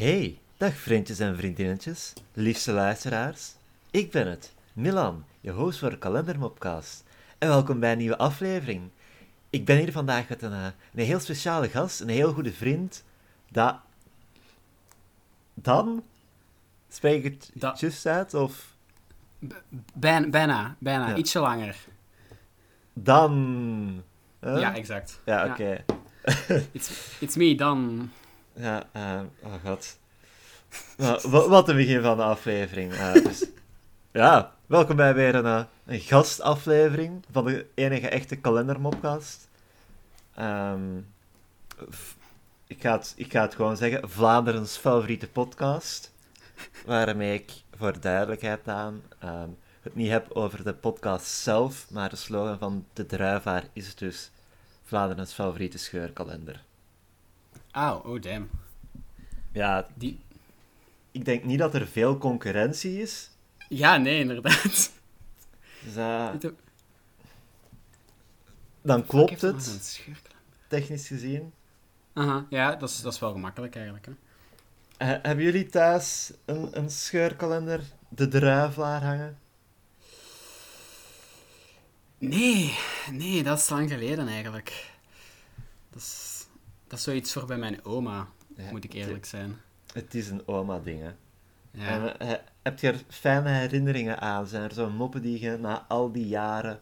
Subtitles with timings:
[0.00, 3.52] Hey, dag vriendjes en vriendinnetjes, liefste luisteraars.
[3.90, 7.04] Ik ben het, Milan, je host voor de Kalendermopcast.
[7.38, 8.90] En welkom bij een nieuwe aflevering.
[9.50, 13.04] Ik ben hier vandaag met een, eh, een heel speciale gast, een heel goede vriend.
[13.48, 13.82] Da...
[15.54, 16.02] Dan?
[16.88, 18.34] Spreek ik het Da- juist uit?
[18.34, 18.74] Of
[19.94, 21.08] Bijna, bijna, bijna.
[21.08, 21.16] Ja.
[21.16, 21.76] ietsje langer.
[22.92, 24.02] dan?
[24.40, 24.60] Huh?
[24.60, 25.20] Ja, exact.
[25.24, 25.50] Ja, Ja.
[25.52, 25.84] oké.
[26.72, 28.10] It's, it's me, dan.
[28.60, 29.98] Ja, eh, oh god.
[30.96, 32.92] Nou, wa- wat een begin van de aflevering.
[32.92, 33.44] Eh, dus,
[34.12, 39.48] ja, welkom bij weer een, eh, een gastaflevering van de enige echte kalendermopcast.
[40.34, 40.98] Ehm,
[42.66, 46.12] ik, ga het, ik ga het gewoon zeggen, Vlaanderens favoriete podcast.
[46.86, 49.48] Waarmee ik voor duidelijkheid aan ehm,
[49.82, 54.30] het niet heb over de podcast zelf, maar de slogan van de druivaar is dus
[54.84, 56.62] Vlaanderens favoriete scheurkalender.
[57.70, 58.50] Auw, oh damn.
[59.52, 60.20] Ja, Die...
[61.10, 63.30] ik denk niet dat er veel concurrentie is.
[63.68, 64.92] Ja, nee, inderdaad.
[65.84, 66.28] Dus, eh,
[68.82, 70.00] dan klopt het,
[70.68, 71.52] technisch gezien.
[72.12, 74.06] Aha, ja, dat is, dat is wel gemakkelijk eigenlijk.
[74.06, 74.12] Hè.
[74.96, 79.38] Eh, hebben jullie thuis een, een scheurkalender, de druivelaar hangen?
[82.18, 82.78] Nee,
[83.10, 84.90] nee, dat is lang geleden eigenlijk.
[85.90, 86.29] Dat is,
[86.90, 89.56] dat is zoiets voor bij mijn oma, Ja, moet ik eerlijk zijn.
[89.92, 91.10] Het is een oma-ding, hè.
[91.70, 91.86] Ja.
[91.86, 94.46] En, eh, heb je er fijne herinneringen aan?
[94.46, 96.80] Zijn er zo'n moppen die je na al die jaren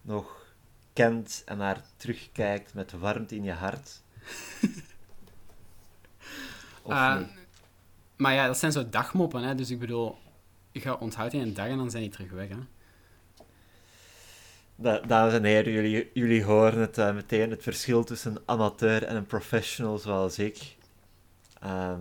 [0.00, 0.46] nog
[0.92, 4.02] kent en naar terugkijkt met warmte in je hart?
[6.82, 7.20] of Eh,
[8.16, 9.54] maar ja, dat zijn zo dagmoppen, hè.
[9.54, 10.18] Dus ik bedoel,
[10.70, 12.58] je gaat onthoudt in een dag en dan zijn die terug weg, hè.
[14.76, 19.02] Da- dames en heren, jullie, jullie horen het eh, meteen, het verschil tussen een amateur
[19.04, 20.76] en een professional zoals ik.
[21.60, 22.00] Ehm,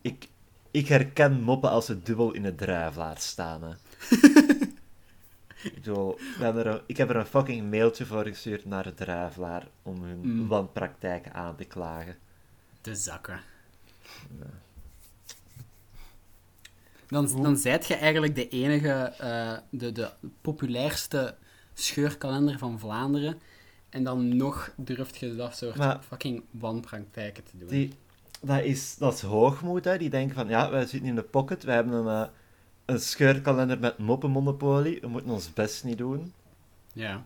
[0.00, 0.28] ik,
[0.70, 3.62] ik herken moppen als ze dubbel in het druivelaar staan.
[3.62, 3.70] Hè.
[5.68, 10.02] ik, bedoel, een- ik heb er een fucking mailtje voor gestuurd naar het druivelaar om
[10.02, 10.48] hun Mm.
[10.48, 12.16] wanpraktijken aan te klagen.
[12.80, 13.40] De zakken.
[17.08, 21.34] Dan, dan zijt je eigenlijk de enige, eh, de, de populairste
[21.82, 23.40] scheurkalender van Vlaanderen.
[23.88, 27.68] En dan nog durft je dat soort Maar- fucking wanpraktijken te doen.
[27.68, 27.92] Die,
[28.40, 29.98] dat, is, dat is hoogmoed, hè.
[29.98, 32.28] Die denken van, ja, wij zitten in de pocket, wij hebben een, eh,
[32.84, 36.32] een scheurkalender met moppenmonopolie, we moeten ons best niet doen.
[36.92, 37.24] Ja.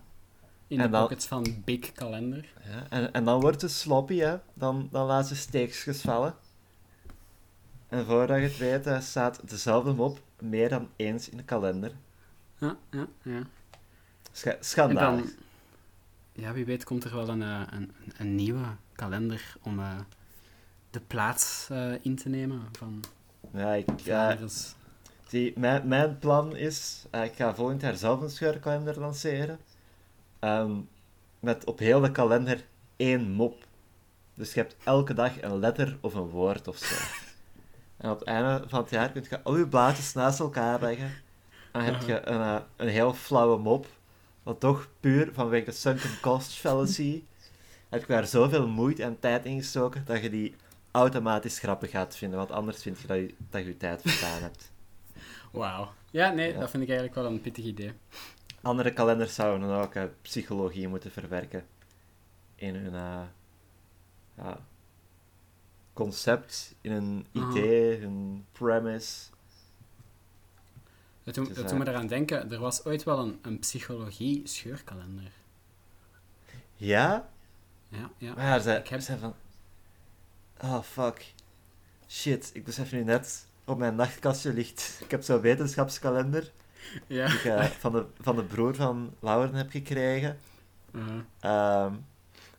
[0.67, 2.53] In En de dan- pockets van Big Kalender.
[2.69, 4.37] Ja, en, en dan wordt ze sloppy, hè.
[4.53, 6.35] Dan, dan laat ze steekjes vallen.
[7.87, 11.91] En voordat je het weet, eh, staat dezelfde mop meer dan eens in de kalender.
[12.59, 13.41] Ja, ja, ja.
[14.33, 15.21] Scha En schandalig.
[15.21, 15.31] dan...
[16.31, 19.99] Ja, wie weet komt er wel een, eh, een, een nieuwe kalender om eh,
[20.89, 23.03] de plaats eh, in te nemen van
[23.53, 24.37] Ja, ik, ja,
[25.27, 29.59] zie, mijn, mijn plan is, ik ga volgend jaar zelf een scheurkalender lanceren.
[30.39, 30.71] Ehm,
[31.39, 32.65] met op heel de kalender
[32.95, 33.65] één mop.
[34.33, 36.95] Dus je hebt elke dag een letter of een woord of zo.
[37.97, 41.11] En op het einde van het jaar kun je al je blaadjes naast elkaar leggen.
[41.71, 43.87] En dan heb je een, een heel flauwe mop.
[44.43, 47.23] Wat toch puur vanwege de sunken cost fallacy.
[47.89, 50.55] Heb je daar zoveel moeite en tijd in gestoken dat je die
[50.91, 52.37] automatisch grappig gaat vinden.
[52.37, 54.71] Want anders vind je dat je, dat je, je tijd verdaan hebt.
[55.51, 55.91] Wauw.
[56.11, 56.59] Ja, nee, Ja.
[56.59, 57.91] dat vind ik eigenlijk wel een pittig idee.
[58.61, 61.65] Andere kalenders zouden dan ook eh, psychologie moeten verwerken
[62.55, 63.21] in hun eh,
[64.37, 64.57] ja,
[65.93, 69.29] concept, in hun idee, hun premise.
[71.23, 75.31] Dat doet, Dus, dat doet me eraan denken, er was ooit wel een, een psychologie-scheurkalender.
[76.75, 77.29] Ja?
[77.89, 78.33] Ja, ja.
[78.33, 79.33] Maar ja, ze, Ik heb- ze van...
[80.61, 81.33] Oh, fuck.
[82.09, 84.97] Shit, ik besef nu net, op mijn nachtkastje ligt...
[85.03, 86.51] Ik heb zo'n wetenschapskalender,
[87.07, 87.27] ja.
[87.27, 90.39] die ik eh, van, de, van de broer van Lauren heb gekregen.
[91.41, 91.91] Uh,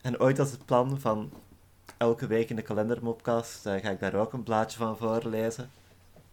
[0.01, 1.31] en ooit was het plan van
[1.97, 5.69] elke week in de kalendermopcast eh, ga ik daar ook een blaadje van voorlezen.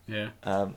[0.04, 0.32] ja.
[0.40, 0.70] Ehm,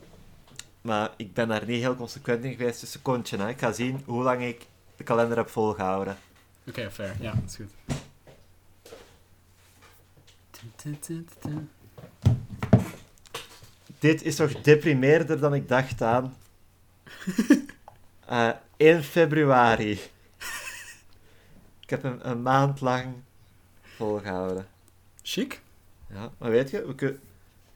[0.86, 3.36] maar ik ben daar niet heel consequent in geweest, dus een kontje.
[3.36, 3.48] Hè.
[3.48, 4.66] Ik ga zien hoe lang ik
[4.96, 6.16] de kalender heb volgehouden.
[6.68, 7.14] Oké, fair.
[7.20, 7.72] Ja, dat is goed.
[13.98, 16.34] Dit is toch deprimeerder dan ik dacht aan.
[18.26, 20.00] Eh 1 februari.
[21.80, 23.14] Ik heb een, een maand lang
[23.82, 24.66] volgehouden.
[25.22, 25.60] Chic.
[26.08, 27.20] Ja, maar weet je, we, kun-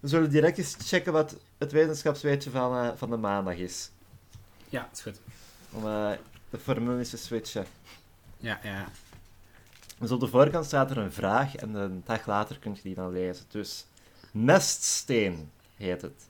[0.00, 3.90] we zullen direct eens checken wat het wetenschapsweetje van, eh, van de maandag is.
[4.68, 5.20] Ja, is goed.
[5.70, 6.10] Om eh,
[6.50, 7.66] de formule eens te switchen.
[8.36, 8.88] Ja, ja.
[9.98, 12.94] Dus op de voorkant staat er een vraag en een dag later kun je die
[12.94, 13.44] dan lezen.
[13.48, 13.86] Dus
[14.30, 16.28] Meststeen heet het.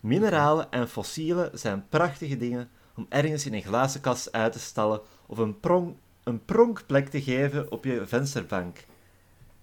[0.00, 5.00] Mineralen en fossielen zijn prachtige dingen om ergens in een glazen kast uit te stallen
[5.26, 8.84] of een, prong, een pronkplek te geven op je vensterbank.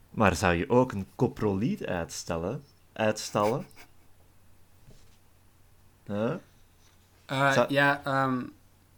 [0.09, 2.63] Maar zou je ook een coproliet uitstellen?
[2.93, 3.65] Uitstallen?
[6.05, 6.33] Huh?
[7.25, 8.43] Eh, Zou- Ja, ehm,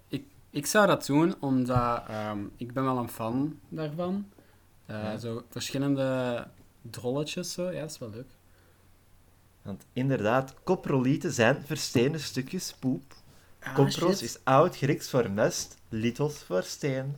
[0.08, 4.30] ik, ik zou dat doen, omdat ehm, ik ben wel een fan daarvan.
[4.88, 5.18] Ja.
[5.18, 6.48] Zo verschillende
[6.82, 7.72] drolletjes, zo.
[7.72, 8.28] Ja, dat is wel leuk.
[9.62, 13.14] Want inderdaad, coprolieten zijn verstenen stukjes poep.
[13.60, 17.16] Ah, Kopros is oud-Grieks voor mest, lithos voor steen.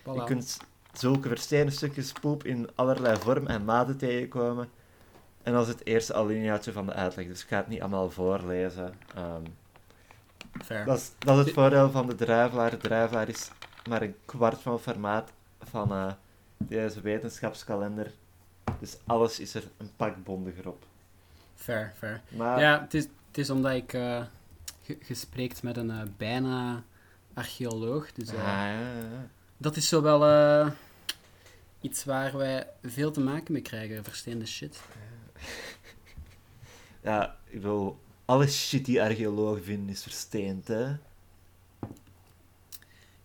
[0.00, 0.12] Voilà.
[0.14, 0.56] Je kunt
[0.92, 4.68] zulke verstenen stukjes poep in allerlei vorm en maten tegenkomen.
[5.42, 8.10] En dat is het eerste alineaatje van de uitleg, dus ik ga het niet allemaal
[8.10, 8.94] voorlezen.
[9.14, 9.42] Ehm,
[10.64, 10.84] Fair.
[10.84, 12.70] dat, is, dat is het voordeel van de druivelaar.
[12.70, 13.50] De druivelaar is
[13.88, 15.30] maar een kwart van het formaat
[15.62, 16.12] van eh,
[16.56, 18.10] deze wetenschapskalender.
[18.78, 20.84] Dus alles is er een pak bondiger op.
[21.54, 22.20] Fair, fair.
[22.28, 24.22] Maar Ja, het is, het is omdat ik eh
[24.82, 26.82] ge- gespreekt met een eh, bijna
[27.34, 28.12] archeoloog.
[28.12, 28.78] Dus eh, Ah, ja, ja,
[29.12, 29.26] ja.
[29.56, 30.70] dat is zo wel eh,
[31.80, 34.04] iets waar wij veel te maken mee krijgen.
[34.04, 34.80] Versteende shit.
[37.02, 40.94] Ja, ik bedoel, alle shit die archeologen vinden is versteend, hè.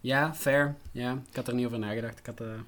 [0.02, 0.76] Ja, fair.
[0.92, 2.20] Ja, ik had er niet over nagedacht.
[2.20, 2.42] Ik had...
[2.42, 2.60] eh,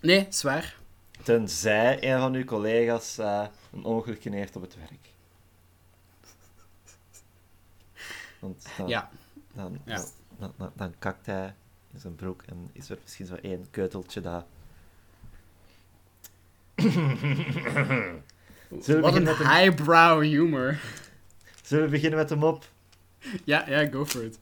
[0.00, 0.76] Nee, zwaar.
[1.22, 5.10] Tenzij een van uw collega's eh, een ongelukje heeft op het werk.
[8.38, 9.10] Want dan, Ja.
[9.54, 10.04] dan, Ja.
[10.38, 11.54] dan, dan, kakt hij
[11.92, 14.44] in zijn broek en is er misschien zo één keuteltje daar.
[18.80, 20.80] Zullen we Wat een highbrow humor.
[21.62, 22.64] Zullen we beginnen met de mop?
[23.44, 24.38] Ja, ja, go for it.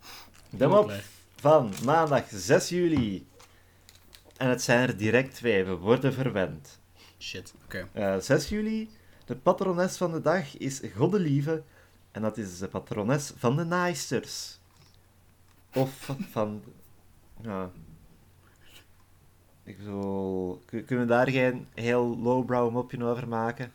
[0.51, 0.93] De mop
[1.37, 3.27] van maandag 6 juli.
[4.37, 6.79] En het zijn er direct twee, we worden verwend.
[7.19, 7.89] Shit, oké.
[7.93, 8.91] Eh, 6 juli,
[9.25, 11.63] de patrones van de dag is Goddelieve.
[12.11, 14.59] En dat is de patrones van de naaisters.
[15.75, 16.27] Of van...
[16.31, 16.63] van
[17.43, 17.71] ja.
[19.71, 20.63] Ik bedoel...
[20.67, 23.73] kun- Kunnen we daar geen heel lowbrow mopje over maken?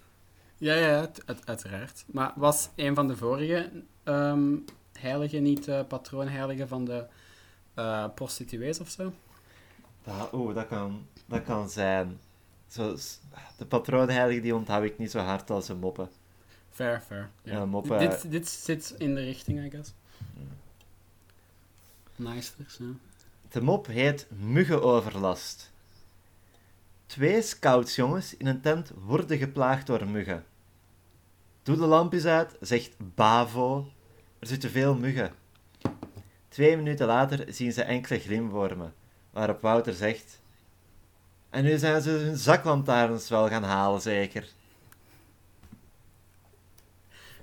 [0.58, 2.04] Ja, ja, uit- uit- uiteraard.
[2.08, 3.72] Maar was een van de vorige
[4.04, 4.54] ehm
[5.00, 7.06] heiligen niet eh patroonheilige van de
[7.74, 9.14] eh, prostituees of zo?
[10.04, 12.20] Dat, oh, dat kan, dat kan zijn.
[12.68, 12.96] Zo,
[13.58, 16.10] de patroonheilige die onthoud ik niet zo hard als de moppen.
[16.72, 17.30] Fair, fair.
[17.44, 17.66] Ja.
[17.66, 19.94] Dit, dit, dit zit in de richting, I guess.
[22.16, 22.86] Nice, ja.
[23.50, 25.72] De mop heet Muggenoverlast.
[27.06, 30.46] Twee scoutsjongens in een tent worden geplaagd door muggen.
[31.64, 33.88] Doe de lampjes uit, zegt Bavo.
[34.40, 35.32] Er zitten veel muggen.
[36.48, 38.94] Twee minuten later zien ze enkele glimwormen,
[39.32, 40.44] waarop Wouter zegt...
[41.50, 44.48] En nu zijn ze hun zaklantaarns wel gaan halen, zeker.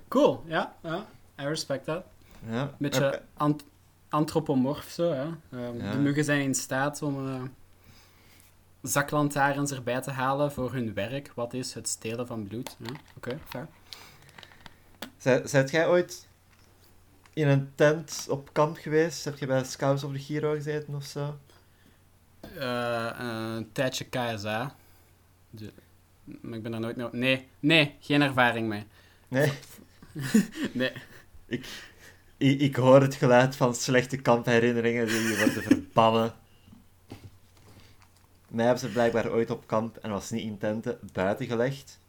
[0.07, 1.05] Cool, ja, ja.
[1.39, 2.03] I respect that.
[2.49, 3.63] Ja, Een beetje ant-
[4.09, 5.11] antropomorf zo.
[5.11, 5.31] Ehm,
[5.77, 5.91] Ja.
[5.91, 7.41] De muggen zijn in staat om eh,
[8.83, 11.31] zaklantaarns erbij te halen voor hun werk.
[11.35, 12.75] Wat is het stelen van bloed.
[12.79, 13.67] Ja, Oké, fair.
[15.17, 16.27] Zij- Zijt jij ooit
[17.33, 19.25] in een tent op kamp geweest?
[19.25, 21.37] Heb je bij Scouts of the Giro gezeten of zo?
[22.57, 24.75] Eh, een tijdje KSA.
[25.49, 25.71] De-
[26.41, 26.95] maar ik ben daar nooit...
[26.95, 28.83] no- Nee, nee, geen ervaring mee.
[29.27, 29.51] Nee?
[30.73, 30.91] Nee.
[31.45, 31.65] Ik,
[32.37, 36.33] ik hoor het geluid van slechte kampherinneringen die worden verbannen.
[38.53, 41.99] Mij hebben ze blijkbaar ooit op kamp, en was niet in tenten, buiten gelegd.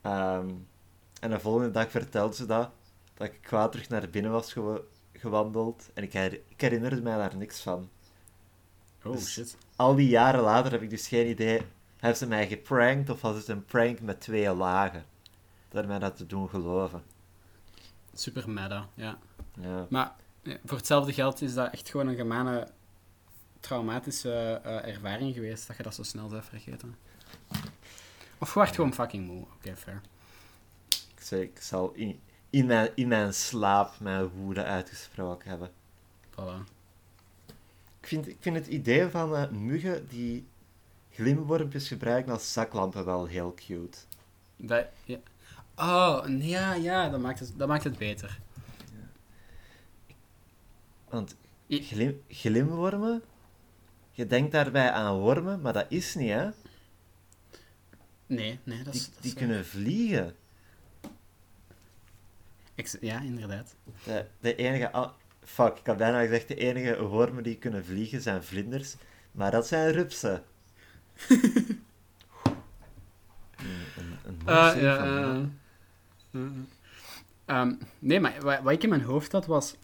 [0.00, 0.50] Ehm,
[1.20, 2.70] en de volgende dag vertelde ze dat,
[3.14, 4.80] dat ik kwaad terug naar binnen was gewa-
[5.12, 5.90] gewandeld.
[5.94, 7.88] En ik, her- ik herinnerde mij daar niks van.
[9.04, 9.56] Oh, Dus- shit.
[9.76, 11.60] Al die jaren later heb ik dus geen idee,
[11.96, 15.04] hebben ze mij geprankt of was het een prank met twee lagen?
[15.68, 17.02] Door mij dat te doen geloven.
[18.14, 19.18] Super meta, ja.
[19.60, 19.86] Ja.
[19.90, 20.14] Maar
[20.64, 22.68] voor hetzelfde geld is dat echt gewoon een gemene
[23.66, 26.96] traumatische eh, ervaring geweest, dat je dat zo snel zou vergeten.
[28.38, 29.44] Of je werd gewoon fucking moe.
[29.54, 30.00] Oké, fair.
[30.88, 32.20] Ik, zeg, ik zal in,
[32.50, 35.70] in, mijn, in mijn slaap mijn woede uitgesproken hebben.
[36.30, 36.74] Voilà.
[38.00, 40.46] Ik vind, ik vind het idee van eh, muggen die
[41.12, 43.98] glimwormpjes gebruiken als zaklampen wel heel cute.
[44.56, 45.18] Dat, ja.
[45.76, 48.40] Oh, ja, ja, dat maakt het, dat maakt het beter.
[51.08, 51.36] Want
[51.68, 53.22] glim, glimwormen,
[54.16, 56.48] je denkt daarbij aan wormen, maar dat is niet, hè?
[58.26, 59.10] Nee, nee, dat Die, is...
[59.10, 60.34] dat die is- kunnen vliegen.
[62.74, 63.74] Ik ja, inderdaad.
[64.04, 64.92] De, de enige...
[64.92, 65.10] ah,
[65.44, 68.94] fuck, ik had bijna gezegd, de enige wormen die kunnen vliegen zijn vlinders.
[69.32, 70.42] Maar dat zijn rupsen.
[71.28, 71.38] een,
[74.24, 75.52] een, een serie ja, van
[76.32, 76.50] eh, eh.
[77.44, 79.76] Ehm, nee, maar wat, wat ik in mijn hoofd had was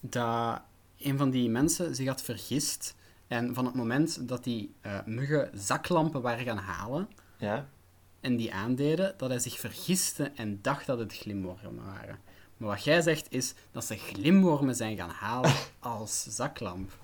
[0.00, 0.60] dat
[0.98, 2.94] een van die mensen zich had vergist.
[3.28, 7.68] En van het moment dat die eh, muggen zaklampen waren gaan halen Ja?
[8.20, 12.18] en die aandeden, dat hij zich vergiste en dacht dat het glimwormen waren.
[12.56, 16.98] Maar wat jij zegt is dat ze glimwormen zijn gaan halen als zaklamp.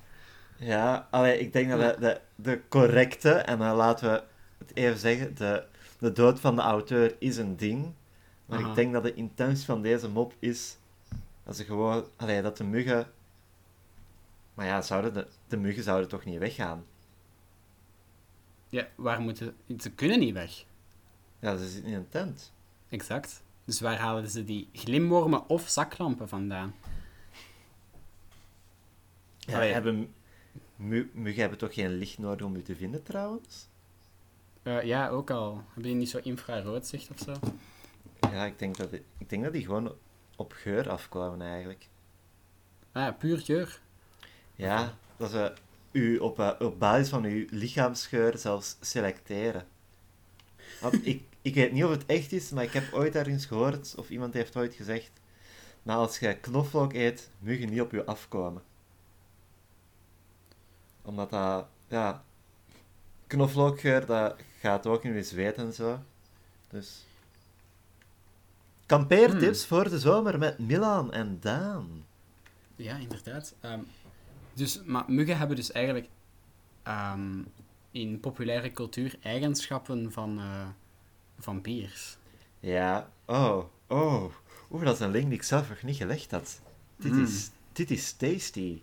[0.57, 4.23] Ja, allee, ik denk dat de, de, de correcte, en dan laten we
[4.57, 5.63] het even zeggen, de,
[5.99, 7.93] de dood van de auteur is een ding.
[8.45, 8.69] Maar Aha.
[8.69, 10.77] ik denk dat de intentie van deze mop is
[11.43, 13.07] dat ze gewoon, allee, dat de muggen.
[14.53, 16.85] Maar ja, zouden de, de muggen zouden toch niet weggaan?
[18.69, 19.55] Ja, waar moeten...
[19.79, 20.65] Ze kunnen niet weg.
[21.39, 22.53] Ja, ze zitten in een tent.
[22.89, 23.43] Exact.
[23.65, 26.75] Dus waar halen ze die glimwormen of zaklampen vandaan?
[29.39, 29.73] Ja, Allee.
[29.73, 30.13] hebben,
[30.75, 33.67] mu- muggen hebben toch geen licht nodig om u te vinden trouwens?
[34.63, 35.55] Eh, ja, ook al.
[35.65, 37.33] Hebben die niet zo infrarood zicht of zo?
[38.31, 39.95] Ja, ik denk dat, die- ik denk dat die gewoon
[40.35, 41.87] op geur afkwamen eigenlijk.
[42.91, 43.81] Ah, puur geur.
[44.55, 45.53] Ja, dat ze
[45.91, 49.67] u op, eh, op basis van uw lichaamsgeur zelfs selecteren.
[50.81, 53.95] Want ik, ik weet niet of het echt is, maar ik heb ooit ergens gehoord,
[53.97, 55.11] of iemand heeft ooit gezegd,
[55.83, 58.61] maar als je knoflook eet, muggen niet op je afkomen.
[61.01, 62.23] Omdat dat, ja,
[63.27, 65.99] knoflookgeur, dat gaat ook in je zweet en zo.
[66.69, 67.05] Dus...
[68.85, 72.05] Kampeertips voor de zomer met Milan en Daan.
[72.75, 73.53] Ja, inderdaad.
[73.59, 73.79] Ehm,
[74.53, 76.07] dus, maar muggen hebben dus eigenlijk
[76.83, 77.41] ehm,
[77.91, 80.67] in populaire cultuur eigenschappen van eh
[81.39, 82.17] vampiers.
[82.59, 84.23] Ja, oh, oh.
[84.71, 86.61] Oeh, dat is een link die ik zelf nog niet gelegd had.
[86.95, 87.23] Dit, Mm.
[87.23, 88.81] is, dit is tasty.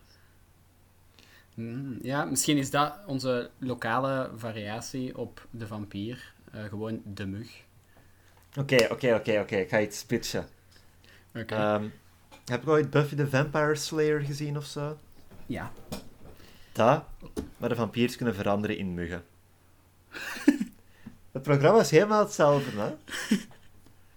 [1.54, 6.32] Mm, ja, misschien is dat onze lokale variatie op de vampier.
[6.52, 7.50] Eh, gewoon de mug.
[8.58, 9.56] Oké, oké, oké, oké.
[9.56, 10.46] Ik ga iets pitchen.
[11.34, 11.54] Oké.
[11.54, 11.88] Ehm,
[12.44, 14.98] heb je ooit Buffy the Vampire Slayer gezien of zo?
[15.48, 15.72] Ja.
[16.72, 17.04] Dat,
[17.56, 19.24] maar de vampiers kunnen veranderen in muggen.
[21.32, 22.94] het programma is helemaal hetzelfde, hè?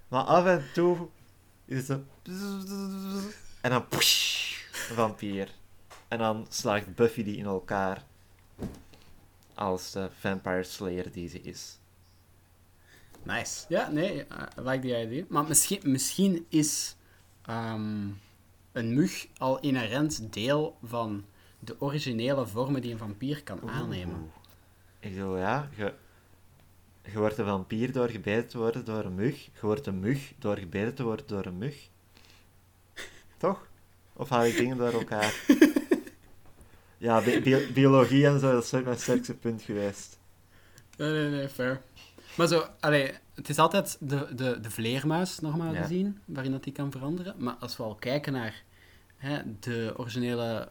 [0.08, 1.08] Maar af en toe
[1.66, 2.04] is het zo...
[3.62, 3.86] En dan...
[3.92, 5.50] Een vampier.
[6.08, 8.04] En dan slaagt Buffy die in elkaar
[9.54, 11.78] als de Vampire Slayer die ze is.
[13.24, 13.66] Nice.
[13.70, 15.24] Ja, nee, I like the idea.
[15.30, 16.96] Maar misschien, misschien is
[17.42, 18.08] ehm,
[18.72, 21.26] een mug al inherent deel van
[21.60, 24.32] de originele vormen die een vampier kan aannemen.
[25.00, 25.94] Ik bedoel, ja, je,
[27.12, 29.46] je wordt een vampier door gebeten te worden door een mug.
[29.46, 31.90] Je wordt een mug door gebeten te worden door een mug.
[33.38, 33.68] Toch?
[34.14, 35.34] Of haal ik dingen door elkaar?
[36.98, 40.20] Ja, bi- bi- biologie en zo, dat is mijn sterkste punt geweest.
[40.98, 41.82] Nee, nee, nee, fair.
[42.38, 45.82] Maar zo, allee, het is altijd de, de, de vleermuis, normaal Ja.
[45.82, 47.36] gezien, waarin dat die kan veranderen.
[47.38, 48.64] Maar als we al kijken naar
[49.18, 50.70] hè, de originele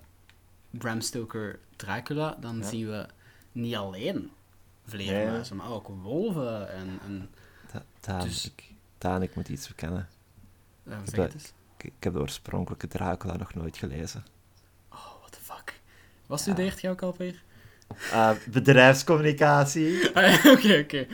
[0.70, 2.64] Bram Stoker Dracula, dan Ja.
[2.68, 3.06] zien we
[3.52, 4.30] niet alleen
[4.86, 6.98] vleermuizen, maar ook wolven en...
[7.04, 7.30] en
[7.72, 8.64] Da- Daan, Dus- ik,
[8.98, 10.08] Daan, ik moet iets bekennen.
[10.84, 11.52] zeg ben- het eens.
[11.78, 14.24] Ik, ik heb de oorspronkelijke Dracula nog nooit gelezen.
[14.92, 15.80] Oh, what the fuck.
[16.26, 17.42] Wat studeert jij ook alweer?
[18.12, 20.10] Eh, bedrijfscommunicatie.
[20.14, 21.06] Ah, Oké, oké.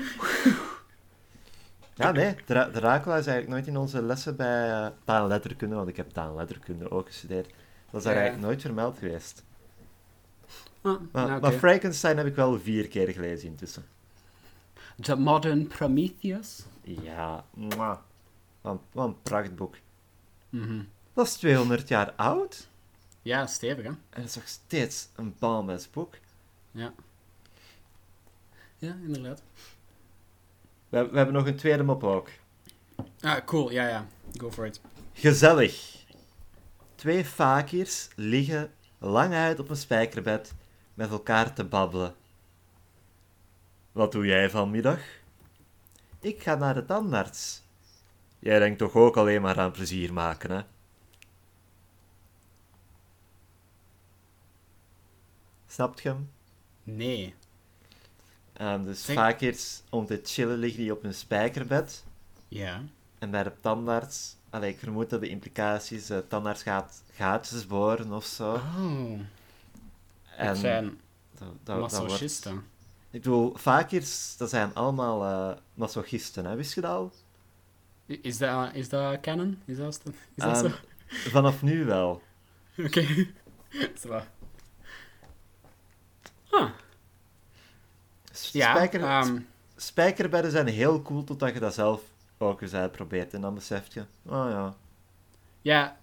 [1.99, 5.97] Ja, nee, Dra- Dracula is eigenlijk nooit in onze lessen bij eh taalletterkunde, want ik
[5.97, 7.47] heb taalletterkunde ook gestudeerd.
[7.91, 8.19] Dat is daar Ja.
[8.21, 9.45] eigenlijk nooit vermeld geweest.
[10.83, 11.53] Ah, Maar, nou, maar.
[11.53, 13.85] Frankenstein heb ik wel vier keer gelezen intussen.
[15.01, 16.65] The Modern Prometheus.
[16.83, 17.99] Ja, mwah.
[18.61, 19.75] Wat, een- wat een prachtboek.
[20.49, 20.83] Mhm.
[21.13, 22.69] Dat is 200 jaar oud
[23.23, 23.91] Ja, stevig, hè?
[23.91, 26.15] en het is nog steeds een balmes boek.
[26.71, 26.93] Ja.
[28.79, 29.43] Ja, inderdaad.
[30.89, 32.29] We, we hebben nog een tweede mop ook.
[33.21, 33.71] Ah, cool.
[33.71, 34.07] Ja, ja.
[34.37, 34.81] Go for it.
[35.13, 36.05] Gezellig.
[36.95, 40.55] Twee fakirs liggen lang uit op een spijkerbed
[40.95, 42.15] met elkaar te babbelen.
[43.93, 45.01] Wat doe jij vanmiddag?
[46.21, 47.63] Ik ga naar de tandarts.
[48.39, 50.63] Jij denkt toch ook alleen maar aan plezier maken, hè?
[55.67, 56.31] Snapt je hem?
[56.83, 57.35] Nee.
[58.57, 62.05] Ehm, dus Zeg- fakirs om te chillen liggen die op een spijkerbed.
[62.49, 62.83] Ja.
[63.19, 68.13] En bij de tandarts, allee, ik vermoed dat de implicaties, de tandarts gaat gaatjes boren
[68.13, 68.53] of zo.
[68.55, 68.61] Oh.
[70.37, 71.01] en Het zijn
[71.39, 72.65] dat, dat, dat wordt- masochisten.
[73.11, 76.55] Ik bedoel, fakirs, dat zijn allemaal eh, masochisten, hè?
[76.57, 77.13] wist je dat al?
[78.07, 79.59] Is dat, is dat canon?
[79.65, 80.77] Is dat, is dat Ehm, zo?
[81.31, 82.23] Vanaf nu wel.
[82.79, 83.07] Oké.
[84.03, 84.21] Zo.
[86.51, 86.71] Ah.
[88.53, 89.39] Ja, Spijker, ehm,
[89.77, 92.03] spijkerbedden zijn heel cool totdat je dat zelf
[92.39, 93.35] ook eens uitprobeert.
[93.35, 94.75] En dan besef je, oh ja,
[95.63, 95.97] Ja,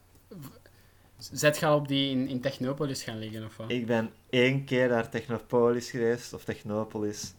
[1.17, 3.71] zet je al op die in, in Technopolis gaan liggen of wat?
[3.71, 7.33] ik ben één keer naar Technopolis geweest, of Technopolis.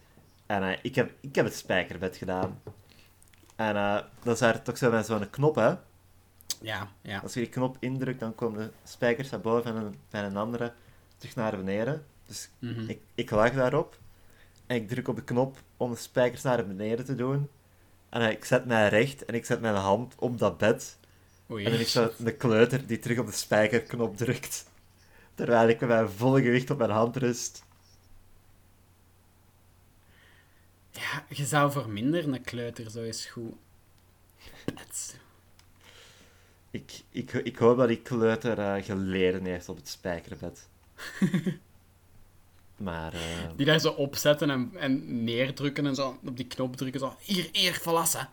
[0.46, 2.60] En eh, ik, heb, ik heb het spijkerbed gedaan.
[3.56, 5.74] En eh, dat is daar toch zo met zo'n knop, hè.
[6.60, 7.18] Ja, ja.
[7.18, 10.36] Als je die knop indrukt, dan komen de spijkers naar boven en een, en een
[10.36, 10.72] andere
[11.16, 12.04] terug naar beneden.
[12.26, 12.88] Dus Mhm.
[12.88, 13.98] ik, ik lag daarop.
[14.74, 17.48] En ik druk op de knop om de spijkers naar beneden te doen.
[18.08, 20.98] En ik zet mij recht en ik zet mijn hand op dat bed.
[21.50, 21.64] Oei.
[21.64, 24.70] En dan is zo de kleuter die terug op de spijkerknop drukt.
[25.34, 27.64] Terwijl ik met mijn volle gewicht op mijn hand rust.
[30.90, 33.54] Ja, je zou voor minder een kleuter zo eens goed...
[34.74, 35.18] petsen.
[36.70, 40.68] Ik, ik, ik hoop dat die kleuter eh, geleden heeft op het spijkerbed.
[42.76, 43.20] maar eh,
[43.56, 47.00] Die daar zo opzetten en, en neerdrukken en zo op die knop drukken.
[47.00, 48.28] Zo, hier, hier, verlassen.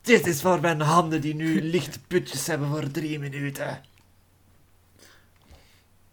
[0.00, 3.82] dit is voor mijn handen die nu lichte putjes hebben voor drie minuten.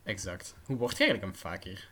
[0.04, 0.56] Exact.
[0.64, 1.90] Hoe word je eigenlijk een fakir?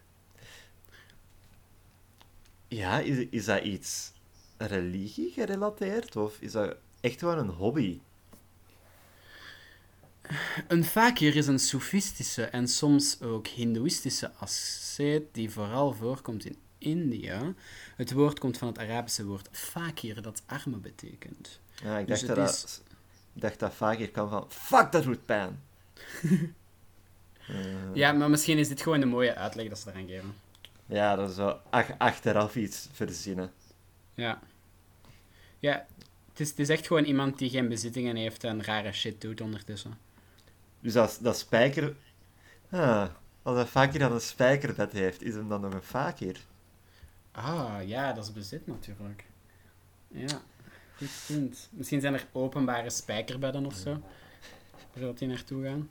[2.68, 4.12] Ja, is, is dat iets
[4.58, 6.16] religie gerelateerd?
[6.16, 8.00] Of is dat echt gewoon een hobby?
[10.68, 17.54] Een fakir is een soefistische en soms ook hindoeïstische asceet die vooral voorkomt in India.
[17.96, 21.60] Het woord komt van het Arabische woord fakir, dat arme betekent.
[21.84, 22.82] Ja, ik Dus dacht, het dat, is- dat,
[23.34, 24.46] ik dacht dat hier kan van...
[24.50, 25.62] Fuck, dat doet pijn.
[27.48, 27.56] Eh,
[27.94, 30.36] Ja, maar misschien is dit gewoon een mooie uitleg dat ze eraan geven.
[30.86, 31.38] Ja, dat is
[31.70, 33.52] ach- achteraf iets verzinnen.
[34.14, 34.40] Ja.
[35.60, 35.86] Ja,
[36.30, 39.42] het is, het is echt gewoon iemand die geen bezittingen heeft en rare shit doet
[39.42, 39.98] ondertussen.
[40.86, 41.96] Dus als dat spijker...
[42.70, 43.08] Ah,
[43.44, 46.40] als een fakir dan een spijkerbed heeft, is hem dan nog een fakir?
[47.32, 49.26] Ah, ja, dat is bezit natuurlijk.
[50.08, 50.42] Ja,
[50.98, 51.70] goed punt.
[51.72, 54.02] Misschien zijn er openbare spijkerbedden of zo.
[54.94, 55.90] Waar die naartoe gaan.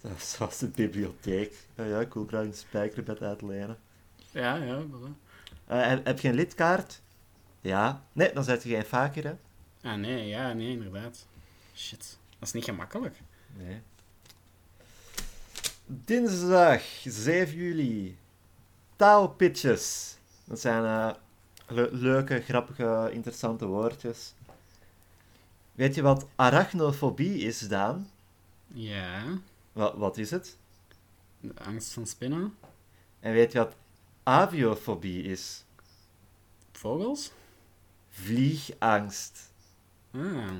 [0.00, 1.54] Zo- Zoals de bibliotheek.
[1.74, 3.78] Ja, ja, ik wil graag een spijkerbed uitlenen.
[4.30, 5.10] Ja, ja, voilà.
[5.66, 7.00] Eh, heb, heb je een lidkaart?
[7.60, 8.02] Ja.
[8.12, 9.34] Nee, dan zet je geen fakir, hè?
[9.90, 11.26] Ah, nee, ja, nee, inderdaad.
[11.74, 13.16] Shit, dat is niet gemakkelijk.
[13.56, 13.80] Nee.
[15.86, 18.16] Dinsdag 7 juli.
[18.96, 20.16] Taalpitches.
[20.44, 21.14] Dat zijn eh,
[21.68, 24.34] le- leuke, grappige, interessante woordjes.
[25.72, 28.10] Weet je wat arachnofobie is, Daan?
[28.66, 29.22] Ja,
[29.72, 30.56] Wat, wat is het?
[31.40, 32.54] de angst van spinnen.
[33.20, 33.74] En weet je wat
[34.22, 35.64] aviofobie is?
[36.72, 37.32] Vogels?
[38.10, 39.52] Vliegangst.
[40.10, 40.50] Ah,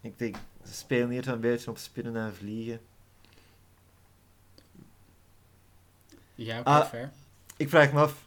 [0.00, 2.80] Ik denk, ze spelen hier zo'n beetje op spinnen en vliegen.
[6.34, 6.86] ja, oké, Ah.
[6.88, 7.10] fair.
[7.56, 8.24] Ik vraag me af,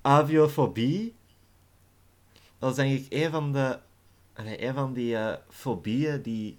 [0.00, 1.14] aviofobie,
[2.58, 3.78] dat is denk ik een van de,
[4.34, 6.58] een van die eh, fobieën die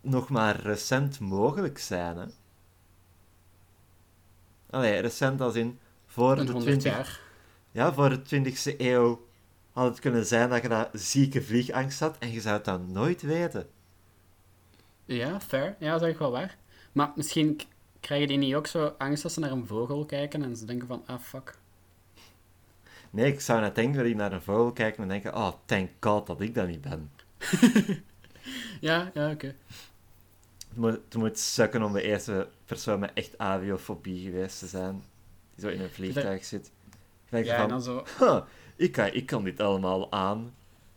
[0.00, 2.16] nog maar recent mogelijk zijn.
[2.16, 2.26] Hè?
[4.70, 7.20] Allee, recent als in voor de, 100 20, jaar.
[7.70, 9.27] ja, voor de 20e eeuw
[9.78, 12.92] had het kunnen zijn dat je dat zieke vliegangst had en je zou het dan
[12.92, 13.66] nooit weten.
[15.04, 15.64] Ja, fair.
[15.64, 16.56] Ja, dat is eigenlijk wel waar.
[16.92, 17.60] Maar misschien
[18.00, 20.86] krijgen die niet ook zo angst als ze naar een vogel kijken en ze denken
[20.88, 21.54] van, ah, fuck.
[23.10, 25.90] Nee, ik zou net denken dat die naar een vogel kijken en denken, oh, thank
[26.00, 27.10] god dat ik dat niet ben.
[28.80, 29.46] Ja, ja, oké.
[30.68, 35.02] Het moet, het moet sukken om de eerste persoon met echt aviofobie geweest te zijn.
[35.54, 36.70] Die zo in een vliegtuig zit.
[37.30, 38.40] Ja, en dan zo, "Huh,
[38.78, 40.54] ik, kan, ik kan dit allemaal aan.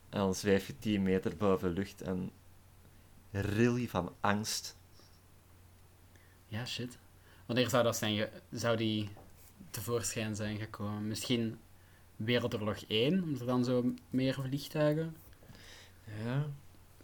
[0.09, 2.31] En dan zweef je 10 meter boven lucht en
[3.31, 4.75] ril je van angst.
[6.47, 6.97] ja, shit.
[7.45, 9.09] Wanneer zou dat zijn, zou die
[9.69, 11.07] tevoorschijn zijn gekomen?
[11.07, 11.59] Misschien
[12.15, 15.15] Wereldoorlog 1, omdat er dan zo meer vliegtuigen
[16.23, 16.45] Ja.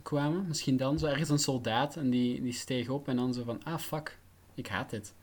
[0.01, 0.47] kwamen.
[0.47, 3.63] Misschien dan zo ergens een soldaat en die, die steeg op en dan zo van,
[3.63, 4.17] ah, fuck,
[4.53, 5.13] ik haat dit.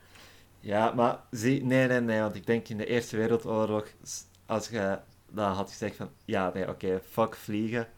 [0.61, 3.89] Ja, maar zie, nee, nee, nee, want ik denk in de Eerste Wereldoorlog,
[4.47, 4.99] als je
[5.35, 7.89] dat had gezegd van, ja, nee, oké, fuck vliegen,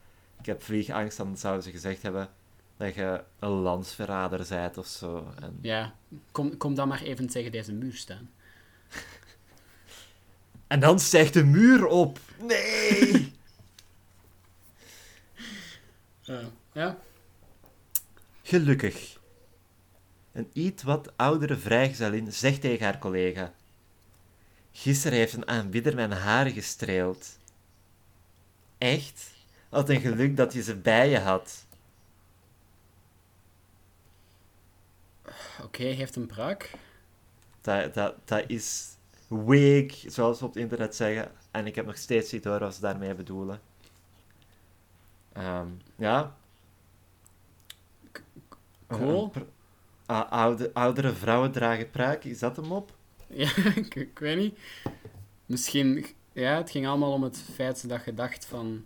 [0.41, 2.29] ik heb vliegangst, dan zouden ze gezegd hebben
[2.77, 5.33] dat je een landsverrader bent of zo.
[5.41, 5.95] En, Ja,
[6.33, 8.31] kom, kom dan maar even tegen deze muur staan.
[10.67, 12.19] en dan stijgt de muur op.
[12.41, 13.33] Nee!
[16.73, 16.99] ja,
[18.43, 19.19] Gelukkig.
[20.33, 23.53] Een iets wat oudere vrijgezellin zegt tegen haar collega.
[24.77, 27.39] Gisteren heeft een aanbidder mijn haren gestreeld.
[28.79, 29.33] Echt?
[29.69, 31.67] Wat een geluk dat je ze bij je had.
[35.63, 36.73] oké, heeft een pruik.
[37.61, 38.97] Dat, dat, dat is
[39.29, 41.33] week, zoals we op het internet zeggen.
[41.51, 43.61] En ik heb nog steeds niet door wat ze daarmee bedoelen.
[45.33, 46.37] Ehm, ja.
[48.87, 49.31] Cool.
[49.35, 49.47] Een
[50.07, 52.96] ah, oude, oudere vrouwen dragen pruik, is dat hem op?
[53.43, 54.59] Ja, ik, ik weet niet.
[55.47, 56.07] Misschien...
[56.33, 58.85] Ja, het ging allemaal om het feit dat je dacht van...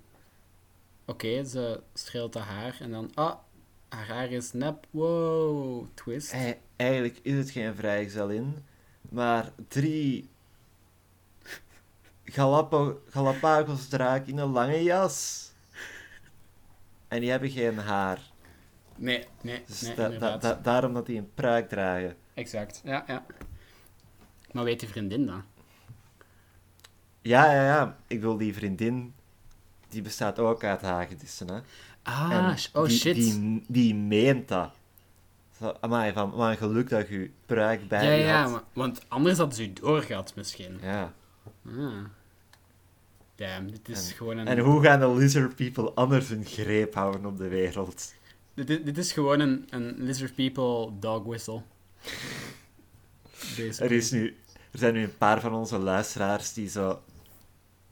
[1.04, 3.10] Oké, ze streelt haar haar en dan...
[3.14, 3.34] Ah,
[3.88, 4.86] haar haar is nep.
[4.90, 6.32] Wow, twist.
[6.32, 8.64] Ei- eigenlijk is het geen vrijgezelin,
[9.08, 10.28] maar drie
[12.24, 15.48] Galapo Galapagos draak in een lange jas.
[17.08, 18.20] En die hebben geen haar.
[18.96, 20.42] Nee, nee, Dus nee, da- da- inderdaad.
[20.42, 22.16] da- daarom dat die een pruik dragen.
[22.34, 23.24] Exact, ja, ja.
[24.52, 25.42] Maar weet die vriendin dan?
[27.22, 27.96] Ja, ja, ja.
[28.06, 29.14] Ik wil die vriendin,
[29.88, 31.60] die bestaat ook uit hagedissen, hè.
[32.02, 33.14] Ah, En oh die, shit.
[33.14, 34.70] Die, die meent dat.
[35.58, 38.50] Zo, amai, van, wat een geluk dat je je pruik bij ja, je ja, had.
[38.52, 40.78] maar- want anders hadden ze u doorgehad misschien.
[40.82, 41.12] Ja.
[41.66, 42.04] Ah.
[43.34, 44.46] Damn, dit is En- gewoon een...
[44.46, 48.14] En hoe gaan de lizard people anders hun greep houden op de wereld?
[48.54, 51.62] Dit, is- dit is gewoon een, een lizard people dog whistle.
[53.78, 54.36] Er, is nu,
[54.70, 57.02] er zijn nu een paar van onze luisteraars die zo,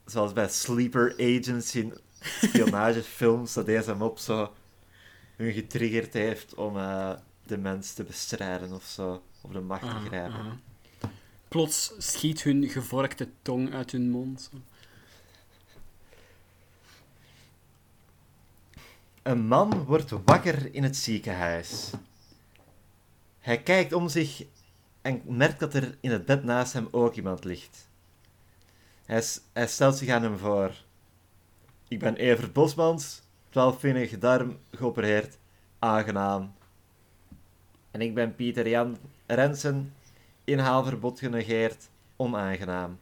[0.07, 4.53] zoals bij sleeper agents in spionagefilms, dat deze mop zo
[5.37, 7.11] hun getriggerd heeft om eh,
[7.47, 10.39] de mens te bestrijden of zo, of de macht te Aha, grijpen.
[10.39, 10.59] aha.
[11.49, 14.49] Plots schiet hun gevorkte tong uit hun mond.
[14.53, 14.59] zo.
[19.23, 21.91] Een man wordt wakker in het ziekenhuis.
[23.39, 24.43] Hij kijkt om zich
[25.09, 27.89] en merkt dat er in het bed naast hem ook iemand ligt.
[29.05, 30.73] Hij, stelt zich aan hem voor.
[31.89, 35.39] Ik ben Evert Bosmans, 12-vinnige darm, geopereerd,
[35.79, 36.55] aangenaam.
[37.91, 39.95] En ik ben Pieter Jan Rensen,
[40.45, 42.99] inhaalverbod genegeerd, onaangenaam.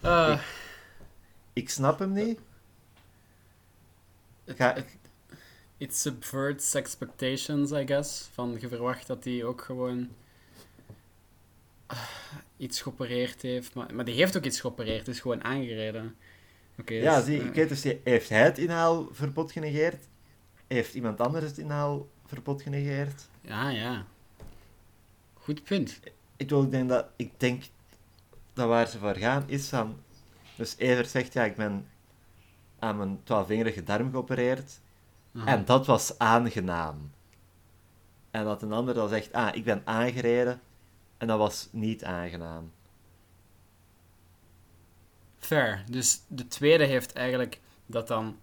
[0.00, 0.40] Eh,
[1.52, 2.38] Ik snap hem niet.
[4.44, 4.76] het- Ga-
[5.82, 8.28] it subverts expectations, I guess.
[8.32, 10.08] Van, je verwacht dat hij ook gewoon
[11.86, 12.08] ah,
[12.56, 13.74] iets geopereerd heeft.
[13.74, 16.16] Maar, maar die heeft ook iets geopereerd, is gewoon aangereden.
[16.78, 16.94] Oké.
[16.94, 20.08] Ja, dus, zie, dus, die- heeft hij het inhaalverbod genegeerd?
[20.66, 23.28] Heeft iemand anders het inhaalverbod genegeerd?
[23.40, 24.06] Ja, ja.
[25.34, 26.00] Goed punt.
[26.36, 27.62] Ik, wil, ik, denk dat, ik denk
[28.52, 30.02] dat waar ze voor gaan is van...
[30.56, 31.86] Dus Evert zegt, ja, ik ben
[32.78, 34.80] aan mijn twaalfvingerige darm geopereerd.
[35.34, 35.46] Aha.
[35.46, 37.10] En dat was aangenaam.
[38.30, 40.60] En dat een ander dan zegt, ah, ik ben aangereden.
[41.18, 42.72] En dat was niet aangenaam.
[45.38, 45.84] Fair.
[45.90, 48.36] Dus de tweede heeft eigenlijk dat dan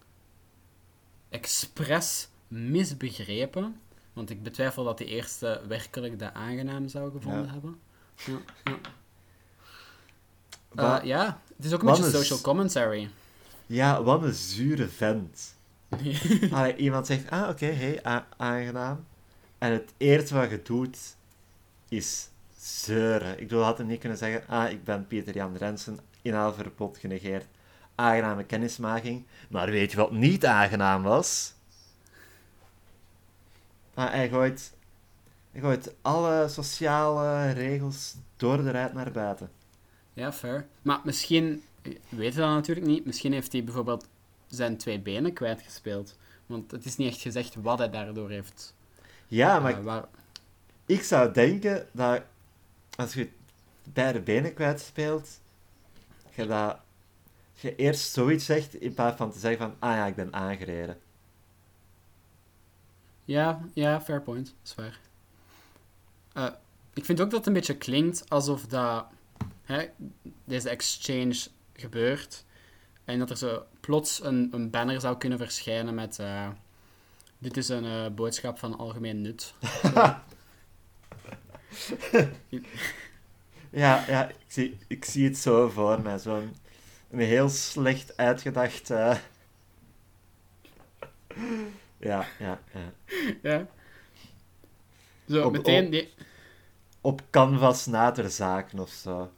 [1.30, 3.80] expres misbegrepen.
[4.14, 7.52] Want ik betwijfel dat de eerste werkelijk dat aangenaam zou gevonden Ja.
[7.52, 7.80] hebben.
[8.16, 8.40] Ja,
[10.76, 11.00] ja.
[11.00, 13.10] Eh, ja, het is ook een beetje social commentary.
[13.66, 15.58] Ja, wat een zure vent.
[16.52, 18.02] Allee, iemand zegt, ah, oké, hey,
[18.38, 19.06] aangenaam.
[19.58, 21.16] En het eerste wat je doet,
[21.90, 23.32] is zeuren.
[23.32, 27.46] Ik bedoel, had hem niet kunnen zeggen, ah, ik ben Pieter Jan Rensen, inhaalverbod genegeerd.
[27.96, 29.26] Aangename kennismaking.
[29.50, 31.54] Maar weet je wat niet aangenaam was?
[33.94, 34.74] Ah, hij gooit,
[35.52, 39.52] hij gooit alle sociale regels door de ruit naar buiten.
[40.14, 40.66] Ja, fair.
[40.82, 44.08] Maar misschien, we weten dat natuurlijk niet, misschien heeft hij bijvoorbeeld
[44.50, 46.18] zijn twee benen kwijtgespeeld.
[46.46, 48.76] Want het is niet echt gezegd wat hij daardoor heeft.
[49.28, 50.06] Ja, maar eh, waar...
[50.86, 52.22] Ik zou denken dat
[52.96, 53.30] als je
[53.84, 55.40] beide benen kwijtspeelt,
[56.36, 56.80] je dat
[57.54, 61.00] je eerst zoiets zegt in plaats van te zeggen van, ah ja, ik ben aangereden.
[63.26, 64.46] Ja, ja, fair point.
[64.46, 65.00] Dat is waar.
[66.34, 66.56] Eh,
[66.94, 69.06] ik vind ook dat het een beetje klinkt alsof dat,
[69.64, 69.86] hè,
[70.46, 72.46] deze exchange gebeurt
[73.10, 76.50] en dat er zo plots een, een banner zou kunnen verschijnen met eh,
[77.38, 79.54] dit is een eh, boodschap van algemeen nut.
[83.70, 86.18] Ja, ja ik, zie, ik zie het zo voor mij.
[86.18, 86.56] Zo'n
[87.12, 88.90] een heel slecht uitgedacht...
[88.90, 89.16] eh,
[91.98, 92.94] Ja, ja, ja.
[93.42, 93.68] ja.
[95.30, 95.86] Zo, Op- meteen...
[95.86, 96.10] op- Die...
[97.02, 99.32] Op canvas na ter zaken of zo.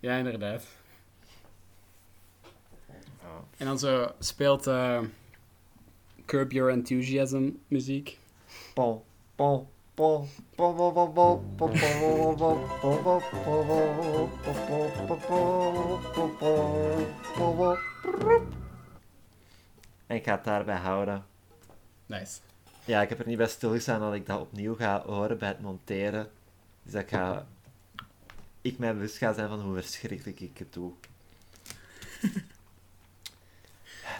[0.00, 0.64] Ja, inderdaad.
[3.58, 4.66] En dan zo speelt
[6.26, 8.18] Curb Your Enthusiasm muziek.
[8.74, 9.04] en Paul,
[20.06, 21.24] Ik ga het daarbij houden.
[22.06, 22.40] Nice.
[22.84, 25.60] Ja, ik heb er niet bij stilgestaan dat ik dat opnieuw ga horen bij het
[25.60, 26.30] monteren.
[26.82, 27.46] Dus dat ik ga...
[28.60, 30.92] Ik mij bewust ga zijn van hoe verschrikkelijk ik het doe.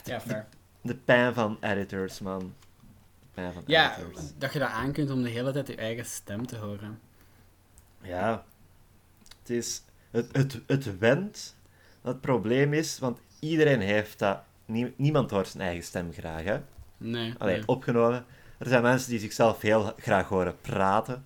[0.04, 0.46] Ja, fair.
[0.80, 2.38] De pijn van editors, man.
[2.38, 4.24] De pijn van Ja, editors.
[4.38, 7.00] dat je dat aan kunt om de hele tijd je eigen stem te horen.
[8.02, 8.44] Ja.
[9.38, 9.82] Het is...
[10.10, 11.56] Het, het, het went.
[12.02, 14.40] Het probleem is, want iedereen heeft dat...
[14.64, 16.60] Nie- niemand hoort zijn eigen stem graag, hè.
[16.96, 17.34] Nee.
[17.38, 17.68] Alleen nee.
[17.68, 18.24] opgenomen.
[18.58, 21.24] Er zijn mensen die zichzelf heel graag horen praten.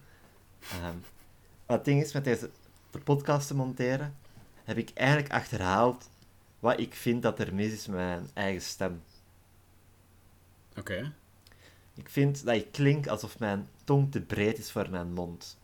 [0.71, 0.97] Ehm,
[1.67, 2.51] wat het ding is met deze
[2.91, 4.15] de podcast te monteren,
[4.65, 6.11] heb ik eigenlijk achterhaald
[6.63, 9.03] wat ik vind dat er mis is met mijn eigen stem.
[10.79, 11.13] Oké.
[11.95, 15.59] Ik vind dat ik klink alsof mijn tong te breed is voor mijn mond.